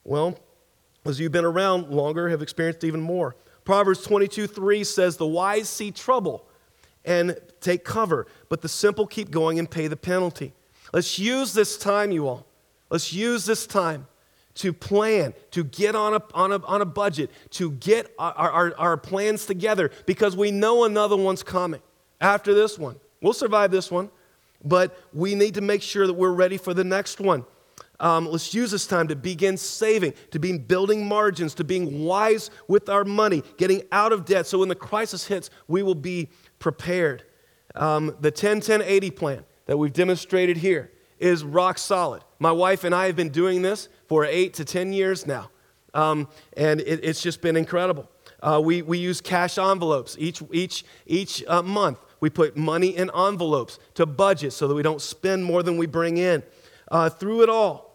Well, 0.03 0.37
as 1.05 1.19
you've 1.19 1.31
been 1.31 1.45
around 1.45 1.89
longer, 1.89 2.29
have 2.29 2.41
experienced 2.41 2.83
even 2.83 3.01
more. 3.01 3.35
Proverbs 3.63 4.01
22 4.03 4.47
3 4.47 4.83
says, 4.83 5.17
The 5.17 5.27
wise 5.27 5.69
see 5.69 5.91
trouble 5.91 6.45
and 7.05 7.37
take 7.61 7.85
cover, 7.85 8.27
but 8.49 8.61
the 8.61 8.67
simple 8.67 9.07
keep 9.07 9.31
going 9.31 9.57
and 9.57 9.69
pay 9.69 9.87
the 9.87 9.95
penalty. 9.95 10.53
Let's 10.91 11.17
use 11.17 11.53
this 11.53 11.77
time, 11.77 12.11
you 12.11 12.27
all. 12.27 12.45
Let's 12.89 13.13
use 13.13 13.45
this 13.45 13.67
time 13.67 14.07
to 14.59 14.73
plan, 14.73 15.33
to 15.51 15.63
get 15.63 15.95
on 15.95 16.13
a, 16.13 16.21
on 16.33 16.51
a, 16.51 16.65
on 16.65 16.81
a 16.81 16.85
budget, 16.85 17.31
to 17.49 17.71
get 17.71 18.13
our, 18.19 18.33
our, 18.33 18.73
our 18.77 18.97
plans 18.97 19.45
together 19.45 19.89
because 20.05 20.35
we 20.35 20.51
know 20.51 20.83
another 20.83 21.15
one's 21.15 21.43
coming 21.43 21.81
after 22.19 22.53
this 22.53 22.77
one. 22.77 22.99
We'll 23.21 23.31
survive 23.31 23.71
this 23.71 23.89
one, 23.89 24.09
but 24.63 24.99
we 25.13 25.33
need 25.33 25.53
to 25.53 25.61
make 25.61 25.81
sure 25.81 26.05
that 26.05 26.13
we're 26.13 26.33
ready 26.33 26.57
for 26.57 26.73
the 26.73 26.83
next 26.83 27.21
one. 27.21 27.45
Um, 28.01 28.27
let's 28.27 28.53
use 28.53 28.71
this 28.71 28.85
time 28.85 29.07
to 29.07 29.15
begin 29.15 29.55
saving, 29.55 30.13
to 30.31 30.39
be 30.39 30.57
building 30.57 31.07
margins, 31.07 31.53
to 31.55 31.63
being 31.63 32.03
wise 32.03 32.49
with 32.67 32.89
our 32.89 33.05
money, 33.05 33.43
getting 33.55 33.83
out 33.93 34.11
of 34.11 34.25
debt. 34.25 34.45
So 34.45 34.59
when 34.59 34.67
the 34.69 34.75
crisis 34.75 35.25
hits, 35.25 35.49
we 35.69 35.83
will 35.83 35.95
be 35.95 36.29
prepared. 36.59 37.23
Um, 37.75 38.13
the 38.19 38.31
10 38.31 38.59
10 38.59 38.81
80 38.81 39.11
plan 39.11 39.45
that 39.67 39.77
we've 39.77 39.93
demonstrated 39.93 40.57
here 40.57 40.91
is 41.17 41.45
rock 41.45 41.77
solid. 41.77 42.23
My 42.39 42.51
wife 42.51 42.83
and 42.83 42.93
I 42.93 43.05
have 43.05 43.15
been 43.15 43.29
doing 43.29 43.61
this 43.61 43.87
for 44.09 44.25
eight 44.25 44.55
to 44.55 44.65
10 44.65 44.91
years 44.91 45.25
now, 45.25 45.49
um, 45.93 46.27
and 46.57 46.81
it, 46.81 46.99
it's 47.03 47.21
just 47.21 47.41
been 47.41 47.55
incredible. 47.55 48.09
Uh, 48.41 48.59
we, 48.63 48.81
we 48.81 48.97
use 48.97 49.21
cash 49.21 49.57
envelopes 49.57 50.15
each, 50.19 50.41
each, 50.51 50.83
each 51.05 51.43
uh, 51.47 51.61
month. 51.61 51.99
We 52.19 52.29
put 52.29 52.57
money 52.57 52.97
in 52.97 53.09
envelopes 53.15 53.79
to 53.93 54.05
budget 54.05 54.51
so 54.51 54.67
that 54.67 54.73
we 54.73 54.81
don't 54.81 55.01
spend 55.01 55.45
more 55.45 55.63
than 55.63 55.77
we 55.77 55.85
bring 55.85 56.17
in. 56.17 56.43
Uh, 56.89 57.09
through 57.09 57.43
it 57.43 57.49
all, 57.49 57.88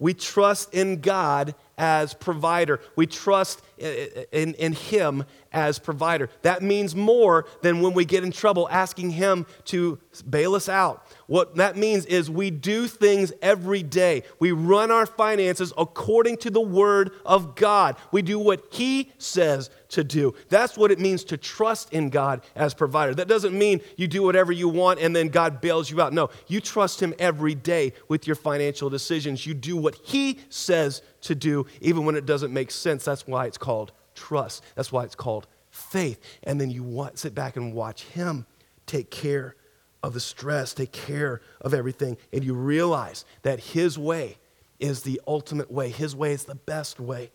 we 0.00 0.14
trust 0.14 0.74
in 0.74 1.00
God 1.00 1.54
as 1.76 2.14
provider. 2.14 2.80
We 2.96 3.06
trust 3.06 3.62
in, 3.78 4.54
in, 4.54 4.72
Him 4.72 5.24
as 5.52 5.78
provider. 5.78 6.28
That 6.42 6.62
means 6.62 6.96
more 6.96 7.46
than 7.62 7.80
when 7.80 7.92
we 7.92 8.04
get 8.04 8.24
in 8.24 8.32
trouble 8.32 8.68
asking 8.70 9.10
Him 9.10 9.46
to 9.66 9.98
bail 10.28 10.54
us 10.54 10.68
out. 10.68 11.06
What 11.26 11.56
that 11.56 11.76
means 11.76 12.06
is 12.06 12.30
we 12.30 12.50
do 12.50 12.88
things 12.88 13.32
every 13.40 13.82
day. 13.82 14.24
We 14.38 14.52
run 14.52 14.90
our 14.90 15.06
finances 15.06 15.72
according 15.76 16.38
to 16.38 16.50
the 16.50 16.60
Word 16.60 17.12
of 17.24 17.54
God. 17.54 17.96
We 18.10 18.22
do 18.22 18.38
what 18.38 18.64
He 18.70 19.12
says 19.18 19.70
to 19.90 20.04
do. 20.04 20.34
That's 20.48 20.76
what 20.76 20.90
it 20.90 20.98
means 20.98 21.24
to 21.24 21.36
trust 21.36 21.92
in 21.92 22.10
God 22.10 22.42
as 22.54 22.74
provider. 22.74 23.14
That 23.14 23.28
doesn't 23.28 23.56
mean 23.56 23.80
you 23.96 24.08
do 24.08 24.22
whatever 24.22 24.52
you 24.52 24.68
want 24.68 25.00
and 25.00 25.14
then 25.14 25.28
God 25.28 25.60
bails 25.60 25.90
you 25.90 26.00
out. 26.00 26.12
No, 26.12 26.30
you 26.46 26.60
trust 26.60 27.00
Him 27.00 27.14
every 27.18 27.54
day 27.54 27.92
with 28.08 28.26
your 28.26 28.36
financial 28.36 28.90
decisions. 28.90 29.46
You 29.46 29.54
do 29.54 29.76
what 29.76 29.96
He 29.96 30.38
says 30.48 31.02
to 31.22 31.34
do, 31.34 31.66
even 31.80 32.04
when 32.04 32.16
it 32.16 32.26
doesn't 32.26 32.52
make 32.52 32.70
sense. 32.70 33.04
That's 33.04 33.26
why 33.26 33.46
it's 33.46 33.58
called 33.58 33.92
trust. 34.14 34.64
That's 34.74 34.92
why 34.92 35.04
it's 35.04 35.14
called 35.14 35.46
faith. 35.70 36.20
And 36.42 36.60
then 36.60 36.70
you 36.70 36.82
want, 36.82 37.18
sit 37.18 37.34
back 37.34 37.56
and 37.56 37.74
watch 37.74 38.04
Him 38.04 38.46
take 38.86 39.10
care 39.10 39.54
of 40.02 40.14
the 40.14 40.20
stress, 40.20 40.72
take 40.74 40.92
care 40.92 41.40
of 41.60 41.74
everything, 41.74 42.16
and 42.32 42.42
you 42.42 42.54
realize 42.54 43.24
that 43.42 43.60
His 43.60 43.98
way 43.98 44.38
is 44.78 45.02
the 45.02 45.20
ultimate 45.26 45.70
way. 45.70 45.90
His 45.90 46.16
way 46.16 46.32
is 46.32 46.44
the 46.44 46.54
best 46.54 46.98
way 46.98 47.30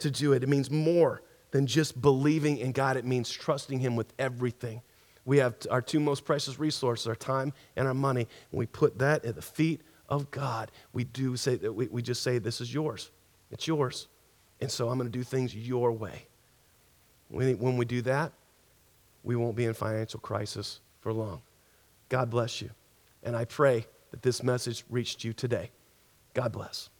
to 0.00 0.10
do 0.10 0.32
it. 0.32 0.42
It 0.42 0.48
means 0.48 0.70
more 0.70 1.22
than 1.50 1.66
just 1.66 2.00
believing 2.00 2.58
in 2.58 2.72
God, 2.72 2.96
it 2.96 3.04
means 3.04 3.30
trusting 3.30 3.80
Him 3.80 3.96
with 3.96 4.12
everything. 4.18 4.82
We 5.24 5.38
have 5.38 5.56
our 5.70 5.82
two 5.82 6.00
most 6.00 6.24
precious 6.24 6.58
resources, 6.58 7.06
our 7.06 7.14
time 7.14 7.52
and 7.76 7.86
our 7.86 7.94
money, 7.94 8.26
and 8.50 8.58
we 8.58 8.66
put 8.66 8.98
that 8.98 9.24
at 9.24 9.34
the 9.34 9.42
feet 9.42 9.82
of 10.08 10.30
God. 10.30 10.70
We 10.92 11.04
do 11.04 11.36
say 11.36 11.56
that 11.56 11.72
we, 11.72 11.88
we 11.88 12.02
just 12.02 12.22
say, 12.22 12.38
This 12.38 12.60
is 12.60 12.72
yours. 12.72 13.10
It's 13.50 13.66
yours. 13.66 14.08
And 14.60 14.70
so 14.70 14.88
I'm 14.88 14.98
going 14.98 15.10
to 15.10 15.18
do 15.18 15.24
things 15.24 15.54
your 15.54 15.92
way. 15.92 16.26
When, 17.28 17.58
when 17.58 17.76
we 17.76 17.84
do 17.84 18.02
that, 18.02 18.32
we 19.22 19.36
won't 19.36 19.56
be 19.56 19.64
in 19.64 19.74
financial 19.74 20.20
crisis 20.20 20.80
for 21.00 21.12
long. 21.12 21.42
God 22.08 22.30
bless 22.30 22.60
you. 22.60 22.70
And 23.22 23.36
I 23.36 23.44
pray 23.44 23.86
that 24.10 24.22
this 24.22 24.42
message 24.42 24.84
reached 24.90 25.24
you 25.24 25.32
today. 25.32 25.70
God 26.34 26.52
bless. 26.52 26.90